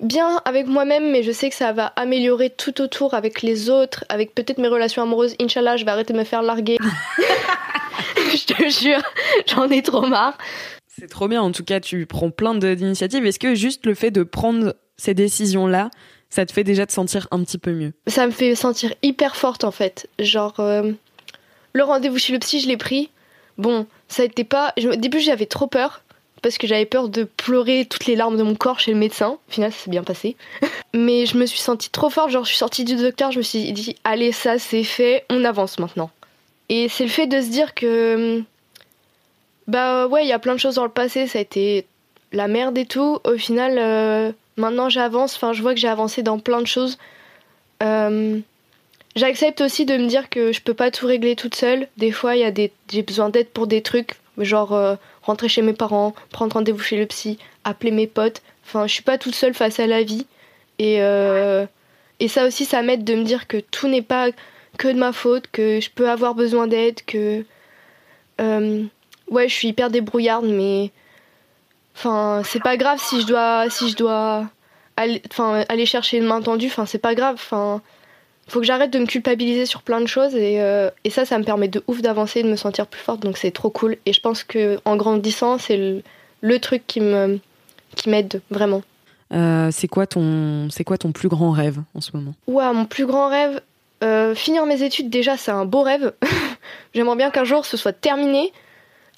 bien 0.00 0.40
avec 0.44 0.66
moi-même, 0.66 1.10
mais 1.10 1.22
je 1.22 1.32
sais 1.32 1.50
que 1.50 1.56
ça 1.56 1.72
va 1.72 1.86
améliorer 1.96 2.48
tout 2.48 2.80
autour 2.80 3.14
avec 3.14 3.42
les 3.42 3.68
autres, 3.68 4.04
avec 4.08 4.34
peut-être 4.34 4.58
mes 4.58 4.68
relations 4.68 5.02
amoureuses. 5.02 5.34
Inch'Allah, 5.40 5.76
je 5.76 5.84
vais 5.84 5.90
arrêter 5.90 6.12
de 6.12 6.18
me 6.18 6.24
faire 6.24 6.42
larguer. 6.42 6.78
je 8.16 8.44
te 8.44 8.68
jure, 8.68 9.02
j'en 9.46 9.68
ai 9.68 9.82
trop 9.82 10.06
marre. 10.06 10.36
C'est 10.86 11.08
trop 11.08 11.28
bien. 11.28 11.42
En 11.42 11.52
tout 11.52 11.64
cas, 11.64 11.80
tu 11.80 12.06
prends 12.06 12.30
plein 12.30 12.54
d'initiatives. 12.54 13.24
Est-ce 13.24 13.38
que 13.38 13.54
juste 13.54 13.86
le 13.86 13.94
fait 13.94 14.10
de 14.10 14.22
prendre 14.22 14.76
ces 14.96 15.14
décisions-là, 15.14 15.90
ça 16.28 16.44
te 16.44 16.52
fait 16.52 16.64
déjà 16.64 16.86
te 16.86 16.92
sentir 16.92 17.26
un 17.30 17.42
petit 17.42 17.58
peu 17.58 17.72
mieux? 17.72 17.92
Ça 18.06 18.26
me 18.26 18.32
fait 18.32 18.54
sentir 18.54 18.92
hyper 19.02 19.36
forte 19.36 19.64
en 19.64 19.70
fait. 19.70 20.08
Genre, 20.18 20.60
euh, 20.60 20.92
le 21.72 21.84
rendez-vous 21.84 22.18
chez 22.18 22.32
le 22.32 22.38
psy, 22.38 22.60
je 22.60 22.68
l'ai 22.68 22.76
pris. 22.76 23.10
Bon, 23.56 23.86
ça 24.08 24.24
été 24.24 24.44
pas. 24.44 24.74
Au 24.82 24.96
début, 24.96 25.20
j'avais 25.20 25.46
trop 25.46 25.66
peur. 25.66 26.02
Parce 26.42 26.56
que 26.56 26.66
j'avais 26.66 26.86
peur 26.86 27.10
de 27.10 27.24
pleurer 27.24 27.84
toutes 27.84 28.06
les 28.06 28.16
larmes 28.16 28.38
de 28.38 28.42
mon 28.42 28.54
corps 28.54 28.80
chez 28.80 28.92
le 28.92 28.98
médecin. 28.98 29.38
Au 29.48 29.52
final, 29.52 29.72
ça 29.72 29.84
s'est 29.84 29.90
bien 29.90 30.02
passé. 30.02 30.36
Mais 30.94 31.26
je 31.26 31.36
me 31.36 31.44
suis 31.44 31.58
sentie 31.58 31.90
trop 31.90 32.08
forte. 32.08 32.30
Genre, 32.30 32.44
je 32.44 32.48
suis 32.48 32.58
sortie 32.58 32.84
du 32.84 32.96
docteur, 32.96 33.30
je 33.30 33.38
me 33.38 33.42
suis 33.42 33.72
dit, 33.72 33.96
allez, 34.04 34.32
ça, 34.32 34.58
c'est 34.58 34.84
fait, 34.84 35.24
on 35.28 35.44
avance 35.44 35.78
maintenant. 35.78 36.10
Et 36.70 36.88
c'est 36.88 37.04
le 37.04 37.10
fait 37.10 37.26
de 37.26 37.42
se 37.42 37.48
dire 37.48 37.74
que. 37.74 38.42
Bah 39.66 40.06
ouais, 40.06 40.24
il 40.24 40.28
y 40.28 40.32
a 40.32 40.38
plein 40.38 40.54
de 40.54 40.60
choses 40.60 40.76
dans 40.76 40.84
le 40.84 40.90
passé, 40.90 41.26
ça 41.26 41.38
a 41.38 41.42
été 41.42 41.84
la 42.32 42.48
merde 42.48 42.78
et 42.78 42.86
tout. 42.86 43.18
Au 43.24 43.36
final, 43.36 43.76
euh, 43.78 44.32
maintenant 44.56 44.88
j'avance, 44.88 45.34
enfin, 45.34 45.52
je 45.52 45.62
vois 45.62 45.74
que 45.74 45.80
j'ai 45.80 45.88
avancé 45.88 46.22
dans 46.22 46.38
plein 46.38 46.60
de 46.62 46.66
choses. 46.66 46.96
Euh, 47.82 48.38
J'accepte 49.16 49.60
aussi 49.60 49.86
de 49.86 49.96
me 49.96 50.06
dire 50.06 50.30
que 50.30 50.52
je 50.52 50.60
peux 50.60 50.74
pas 50.74 50.92
tout 50.92 51.06
régler 51.06 51.34
toute 51.34 51.56
seule. 51.56 51.88
Des 51.96 52.12
fois, 52.12 52.36
il 52.36 52.42
y 52.42 52.44
a 52.44 52.52
des, 52.52 52.72
j'ai 52.92 53.02
besoin 53.02 53.28
d'aide 53.28 53.48
pour 53.48 53.66
des 53.66 53.82
trucs, 53.82 54.12
genre 54.38 54.72
euh, 54.72 54.94
rentrer 55.22 55.48
chez 55.48 55.62
mes 55.62 55.72
parents, 55.72 56.14
prendre 56.30 56.54
rendez-vous 56.54 56.78
chez 56.78 56.96
le 56.96 57.06
psy, 57.06 57.36
appeler 57.64 57.90
mes 57.90 58.06
potes. 58.06 58.42
Enfin, 58.64 58.86
je 58.86 58.92
suis 58.92 59.02
pas 59.02 59.18
toute 59.18 59.34
seule 59.34 59.54
face 59.54 59.80
à 59.80 59.88
la 59.88 60.04
vie. 60.04 60.26
Et, 60.78 60.98
et 62.20 62.28
ça 62.28 62.46
aussi, 62.46 62.64
ça 62.64 62.80
m'aide 62.82 63.04
de 63.04 63.14
me 63.14 63.24
dire 63.24 63.46
que 63.46 63.58
tout 63.58 63.88
n'est 63.88 64.00
pas 64.00 64.28
que 64.80 64.88
de 64.88 64.98
ma 64.98 65.12
faute, 65.12 65.44
que 65.52 65.78
je 65.80 65.90
peux 65.94 66.08
avoir 66.08 66.34
besoin 66.34 66.66
d'aide, 66.66 66.98
que. 67.06 67.44
euh, 68.40 68.84
ouais, 69.30 69.48
je 69.48 69.54
suis 69.54 69.68
hyper 69.68 69.90
débrouillarde, 69.90 70.46
mais. 70.46 70.90
Enfin, 71.96 72.42
c'est 72.44 72.62
pas 72.62 72.76
grave 72.76 72.98
si 72.98 73.20
je 73.20 73.26
dois, 73.26 73.68
si 73.68 73.90
je 73.90 73.96
dois 73.96 74.48
aller, 74.96 75.20
enfin, 75.30 75.64
aller 75.68 75.84
chercher 75.84 76.16
une 76.16 76.24
main 76.24 76.40
tendue. 76.40 76.68
Enfin, 76.68 76.86
c'est 76.86 77.02
pas 77.02 77.14
grave. 77.14 77.34
Enfin, 77.34 77.82
faut 78.48 78.60
que 78.60 78.66
j'arrête 78.66 78.90
de 78.90 78.98
me 78.98 79.06
culpabiliser 79.06 79.66
sur 79.66 79.82
plein 79.82 80.00
de 80.00 80.06
choses 80.06 80.34
et, 80.34 80.60
euh, 80.60 80.88
et 81.04 81.10
ça, 81.10 81.24
ça 81.24 81.38
me 81.38 81.44
permet 81.44 81.68
de 81.68 81.82
ouf 81.88 82.00
d'avancer 82.00 82.40
et 82.40 82.42
de 82.42 82.48
me 82.48 82.56
sentir 82.56 82.86
plus 82.86 83.02
forte. 83.02 83.20
Donc 83.20 83.36
c'est 83.36 83.50
trop 83.50 83.70
cool. 83.70 83.98
Et 84.06 84.12
je 84.12 84.20
pense 84.20 84.44
que 84.44 84.80
en 84.84 84.96
grandissant, 84.96 85.58
c'est 85.58 85.76
le, 85.76 86.02
le 86.40 86.58
truc 86.58 86.86
qui 86.86 87.00
me, 87.00 87.38
qui 87.96 88.08
m'aide 88.08 88.40
vraiment. 88.50 88.82
Euh, 89.32 89.68
C'est 89.70 89.88
quoi 89.88 90.06
ton, 90.06 90.68
c'est 90.70 90.84
quoi 90.84 90.96
ton 90.96 91.12
plus 91.12 91.28
grand 91.28 91.50
rêve 91.50 91.78
en 91.94 92.00
ce 92.00 92.10
moment? 92.16 92.34
Ouah, 92.46 92.72
mon 92.72 92.86
plus 92.86 93.06
grand 93.06 93.28
rêve, 93.28 93.60
euh, 94.02 94.34
finir 94.34 94.66
mes 94.66 94.82
études 94.82 95.10
déjà, 95.10 95.36
c'est 95.36 95.50
un 95.50 95.64
beau 95.64 95.82
rêve. 95.82 96.12
J'aimerais 96.94 97.16
bien 97.16 97.30
qu'un 97.30 97.44
jour 97.44 97.64
ce 97.64 97.76
soit 97.76 97.92
terminé. 97.92 98.52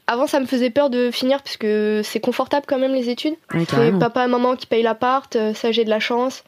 Avant, 0.06 0.26
ça 0.26 0.40
me 0.40 0.46
faisait 0.46 0.70
peur 0.70 0.90
de 0.90 1.10
finir 1.10 1.42
parce 1.42 1.56
que 1.56 2.00
c'est 2.04 2.20
confortable 2.20 2.66
quand 2.68 2.78
même 2.78 2.92
les 2.92 3.08
études. 3.08 3.34
Ouais, 3.54 3.64
C'est 3.68 3.98
papa 3.98 4.24
et 4.24 4.28
maman 4.28 4.56
qui 4.56 4.66
payent 4.66 4.82
l'appart, 4.82 5.34
euh, 5.36 5.54
ça 5.54 5.70
j'ai 5.70 5.84
de 5.84 5.90
la 5.90 6.00
chance. 6.00 6.42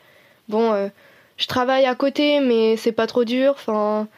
Bon, 0.49 0.73
euh, 0.73 0.89
je 1.37 1.47
travaille 1.47 1.87
à 1.87 1.95
côté, 1.95 2.41
mais 2.41 2.77
c'est 2.77 2.93
pas 2.93 3.07
trop 3.07 3.25
dur. 3.25 3.53
Enfin, 3.53 4.09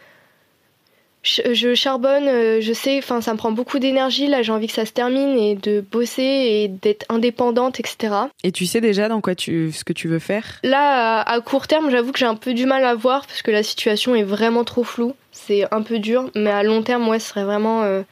je, 1.26 1.54
je 1.54 1.74
charbonne, 1.74 2.28
euh, 2.28 2.60
je 2.60 2.72
sais, 2.72 2.98
enfin, 2.98 3.20
ça 3.20 3.32
me 3.32 3.36
prend 3.36 3.50
beaucoup 3.50 3.78
d'énergie. 3.78 4.28
Là, 4.28 4.42
j'ai 4.42 4.52
envie 4.52 4.68
que 4.68 4.72
ça 4.72 4.86
se 4.86 4.92
termine 4.92 5.36
et 5.36 5.56
de 5.56 5.80
bosser 5.80 6.22
et 6.22 6.68
d'être 6.68 7.04
indépendante, 7.08 7.80
etc. 7.80 8.14
Et 8.44 8.52
tu 8.52 8.64
sais 8.64 8.80
déjà 8.80 9.08
dans 9.08 9.20
quoi 9.20 9.34
tu, 9.34 9.72
ce 9.72 9.84
que 9.84 9.92
tu 9.92 10.06
veux 10.08 10.20
faire? 10.20 10.60
Là, 10.62 11.20
à, 11.20 11.32
à 11.34 11.40
court 11.40 11.66
terme, 11.66 11.90
j'avoue 11.90 12.12
que 12.12 12.18
j'ai 12.18 12.26
un 12.26 12.36
peu 12.36 12.54
du 12.54 12.64
mal 12.64 12.84
à 12.84 12.94
voir 12.94 13.26
parce 13.26 13.42
que 13.42 13.50
la 13.50 13.62
situation 13.62 14.14
est 14.14 14.22
vraiment 14.22 14.64
trop 14.64 14.84
floue. 14.84 15.14
C'est 15.32 15.64
un 15.74 15.82
peu 15.82 15.98
dur, 15.98 16.30
mais 16.34 16.50
à 16.50 16.62
long 16.62 16.82
terme, 16.82 17.08
ouais, 17.08 17.18
ce 17.18 17.28
serait 17.30 17.44
vraiment 17.44 17.82
euh, 17.82 18.02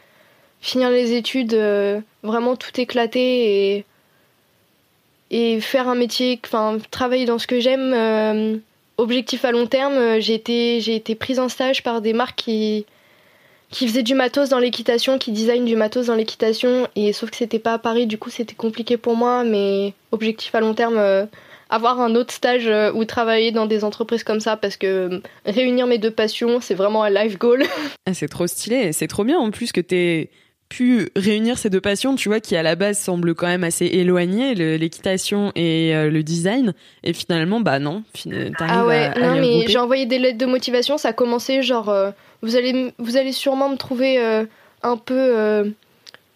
finir 0.61 0.91
les 0.91 1.13
études, 1.15 1.55
euh, 1.55 2.01
vraiment 2.23 2.57
tout 2.57 2.79
éclater 2.81 3.77
et, 3.77 3.85
et 5.31 5.61
faire 5.61 5.89
un 5.89 5.95
métier, 5.95 6.41
enfin, 6.45 6.79
travailler 6.91 7.25
dans 7.27 7.39
ce 7.39 7.47
que 7.47 7.61
j'aime. 7.61 7.93
euh, 7.95 8.57
objectif 8.97 9.45
à 9.45 9.51
long 9.51 9.67
terme, 9.67 9.95
euh, 9.95 10.21
j'ai 10.21 10.35
été, 10.35 10.81
j'ai 10.81 10.95
été 10.95 11.17
prise 11.17 11.41
en 11.41 11.49
stage 11.49 11.83
par 11.83 12.01
des 12.01 12.13
marques 12.13 12.37
qui, 12.37 12.87
qui 13.75 13.89
faisaient 13.89 14.05
du 14.05 14.15
matos 14.15 14.51
dans 14.51 14.61
l'équitation, 14.61 15.19
qui 15.19 15.33
designent 15.33 15.65
du 15.65 15.75
matos 15.75 16.07
dans 16.07 16.15
l'équitation, 16.15 16.87
et 16.95 17.13
sauf 17.13 17.31
que 17.31 17.37
c'était 17.37 17.59
pas 17.59 17.73
à 17.73 17.79
Paris, 17.79 18.07
du 18.07 18.19
coup 18.19 18.31
c'était 18.31 18.55
compliqué 18.55 18.97
pour 18.97 19.17
moi, 19.17 19.43
mais 19.43 19.95
objectif 20.13 20.55
à 20.55 20.61
long 20.61 20.75
terme, 20.75 20.97
euh, 20.97 21.27
avoir 21.71 22.01
un 22.01 22.15
autre 22.15 22.33
stage 22.33 22.69
euh, 22.69 22.93
ou 22.93 23.05
travailler 23.05 23.51
dans 23.51 23.67
des 23.67 23.83
entreprises 23.83 24.23
comme 24.23 24.39
ça, 24.39 24.57
parce 24.57 24.77
que 24.77 24.87
euh, 24.87 25.21
réunir 25.45 25.89
mes 25.89 25.99
deux 25.99 26.13
passions, 26.13 26.61
c'est 26.61 26.75
vraiment 26.75 27.03
un 27.03 27.11
life 27.11 27.37
goal. 27.37 27.65
Ah, 28.07 28.15
C'est 28.15 28.29
trop 28.29 28.47
stylé. 28.47 28.93
C'est 28.93 29.09
trop 29.09 29.25
bien 29.25 29.39
en 29.39 29.51
plus 29.51 29.73
que 29.73 29.81
t'aies 29.81 30.31
pu 30.69 31.09
réunir 31.15 31.59
ces 31.59 31.71
deux 31.71 31.81
passions, 31.81 32.15
tu 32.17 32.29
vois, 32.29 32.41
qui 32.41 32.57
à 32.57 32.63
la 32.63 32.75
base 32.75 32.99
semblent 32.99 33.35
quand 33.35 33.47
même 33.47 33.65
assez 33.65 33.87
éloignées, 33.87 34.55
l'équitation 34.55 35.53
et 35.55 35.95
euh, 35.95 36.11
le 36.11 36.23
design. 36.23 36.75
Et 37.05 37.13
finalement, 37.13 37.61
bah 37.61 37.79
non, 37.79 38.03
t'arrives 38.15 38.53
Ah 38.61 38.87
ouais, 38.87 39.05
à, 39.05 39.13
à 39.13 39.19
non 39.21 39.35
les 39.35 39.41
mais 39.41 39.67
j'ai 39.69 39.79
envoyé 39.79 40.07
des 40.07 40.19
lettres 40.19 40.39
de 40.39 40.47
motivation, 40.47 40.99
ça 40.99 41.09
a 41.09 41.13
commencé 41.13 41.63
genre 41.63 41.89
euh, 41.91 42.11
vous 42.43 42.57
allez 42.57 42.93
vous 42.99 43.17
allez 43.17 43.33
sûrement 43.33 43.69
me 43.69 43.77
trouver 43.77 44.19
euh, 44.19 44.45
un 44.83 44.97
peu 44.97 45.15
euh, 45.17 45.71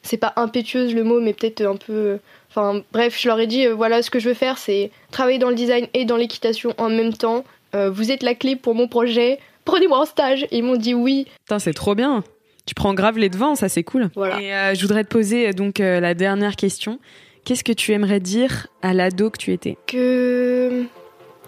c'est 0.03 0.17
pas 0.19 0.33
impétueuse 0.37 0.95
le 0.95 1.05
mot 1.05 1.21
mais 1.21 1.33
peut-être 1.33 1.63
un 1.63 1.77
peu 1.77 1.93
euh, 1.93 2.17
enfin 2.51 2.83
bref, 2.93 3.19
je 3.21 3.29
leur 3.29 3.41
ai 3.41 3.47
dit 3.47 3.67
euh, 3.67 3.75
voilà 3.75 4.03
ce 4.03 4.11
que 4.11 4.19
je 4.21 4.29
veux 4.29 4.35
faire 4.35 4.57
c'est 4.59 4.91
travailler 5.11 5.39
dans 5.39 5.51
le 5.51 5.57
design 5.57 5.87
et 5.95 6.05
dans 6.05 6.17
l'équitation 6.17 6.75
en 6.79 6.89
même 6.91 7.13
temps. 7.13 7.45
Euh, 7.75 7.91
vous 7.91 8.11
êtes 8.11 8.23
la 8.23 8.35
clé 8.35 8.57
pour 8.57 8.75
mon 8.75 8.89
projet. 8.89 9.39
Prenez-moi 9.67 9.99
en 10.01 10.07
stage 10.07 10.45
et 10.45 10.59
ils 10.59 10.63
m'ont 10.63 10.77
dit 10.77 10.95
oui. 10.95 11.27
Putain, 11.45 11.59
c'est 11.59 11.75
trop 11.75 11.95
bien. 11.95 12.25
Tu 12.69 12.75
prends 12.75 12.93
grave 12.93 13.17
les 13.17 13.31
devants, 13.31 13.55
ça 13.55 13.71
c'est 13.71 13.83
cool. 13.83 14.11
Voilà. 14.15 14.43
Et 14.43 14.53
euh, 14.53 14.75
je 14.75 14.83
voudrais 14.83 15.03
te 15.03 15.09
poser 15.09 15.49
euh, 15.49 15.53
donc 15.55 15.81
euh, 15.81 16.01
la 16.01 16.13
dernière 16.13 16.55
question. 16.55 16.99
Qu'est-ce 17.47 17.65
que 17.65 17.73
tu 17.73 17.93
aimerais 17.93 18.21
dire 18.21 18.67
à 18.83 18.93
l'ado 18.93 19.31
que 19.31 19.39
tu 19.39 19.55
étais? 19.55 19.79
Que 19.87 20.85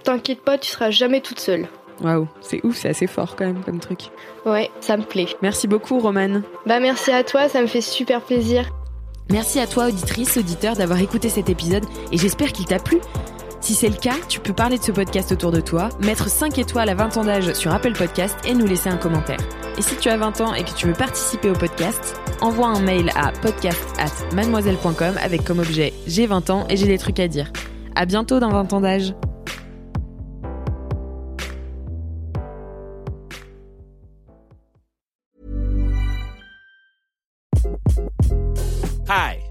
t'inquiète 0.02 0.40
pas, 0.40 0.56
tu 0.56 0.70
seras 0.70 0.90
jamais 0.90 1.20
toute 1.20 1.38
seule. 1.38 1.66
Waouh, 2.00 2.26
c'est 2.40 2.64
ouf, 2.64 2.78
c'est 2.78 2.88
assez 2.88 3.06
fort 3.06 3.36
quand 3.36 3.44
même 3.44 3.62
comme 3.62 3.80
truc. 3.80 4.04
Ouais, 4.46 4.70
ça 4.80 4.96
me 4.96 5.02
plaît. 5.02 5.26
Merci 5.42 5.68
beaucoup, 5.68 5.98
Romane. 5.98 6.42
Bah 6.64 6.80
merci 6.80 7.10
à 7.10 7.22
toi, 7.22 7.50
ça 7.50 7.60
me 7.60 7.66
fait 7.66 7.82
super 7.82 8.22
plaisir. 8.22 8.70
Merci 9.28 9.60
à 9.60 9.66
toi, 9.66 9.88
auditrice, 9.88 10.38
auditeur, 10.38 10.74
d'avoir 10.74 11.02
écouté 11.02 11.28
cet 11.28 11.50
épisode 11.50 11.84
et 12.12 12.16
j'espère 12.16 12.50
qu'il 12.50 12.64
t'a 12.64 12.78
plu. 12.78 12.96
Si 13.60 13.74
c'est 13.74 13.88
le 13.88 13.96
cas, 13.96 14.16
tu 14.28 14.40
peux 14.40 14.54
parler 14.54 14.78
de 14.78 14.82
ce 14.82 14.90
podcast 14.90 15.32
autour 15.32 15.52
de 15.52 15.60
toi, 15.60 15.90
mettre 16.00 16.28
5 16.28 16.58
étoiles 16.58 16.88
à 16.88 16.94
20 16.94 17.18
ans 17.18 17.24
d'âge 17.24 17.52
sur 17.52 17.72
Apple 17.72 17.92
Podcast 17.92 18.36
et 18.46 18.54
nous 18.54 18.66
laisser 18.66 18.88
un 18.88 18.96
commentaire. 18.96 19.38
Et 19.76 19.82
si 19.82 19.96
tu 19.96 20.08
as 20.08 20.16
20 20.16 20.40
ans 20.40 20.54
et 20.54 20.64
que 20.64 20.74
tu 20.74 20.86
veux 20.86 20.94
participer 20.94 21.50
au 21.50 21.54
podcast, 21.54 22.16
envoie 22.40 22.68
un 22.68 22.80
mail 22.80 23.10
à 23.14 23.32
podcast 23.32 23.84
at 23.98 24.34
mademoiselle.com 24.34 25.14
avec 25.22 25.44
comme 25.44 25.58
objet 25.58 25.92
j'ai 26.06 26.26
20 26.26 26.50
ans 26.50 26.66
et 26.70 26.76
j'ai 26.76 26.86
des 26.86 26.98
trucs 26.98 27.20
à 27.20 27.28
dire. 27.28 27.52
À 27.94 28.06
bientôt 28.06 28.40
dans 28.40 28.50
20 28.50 28.72
ans 28.72 28.80
d'âge. 28.80 29.14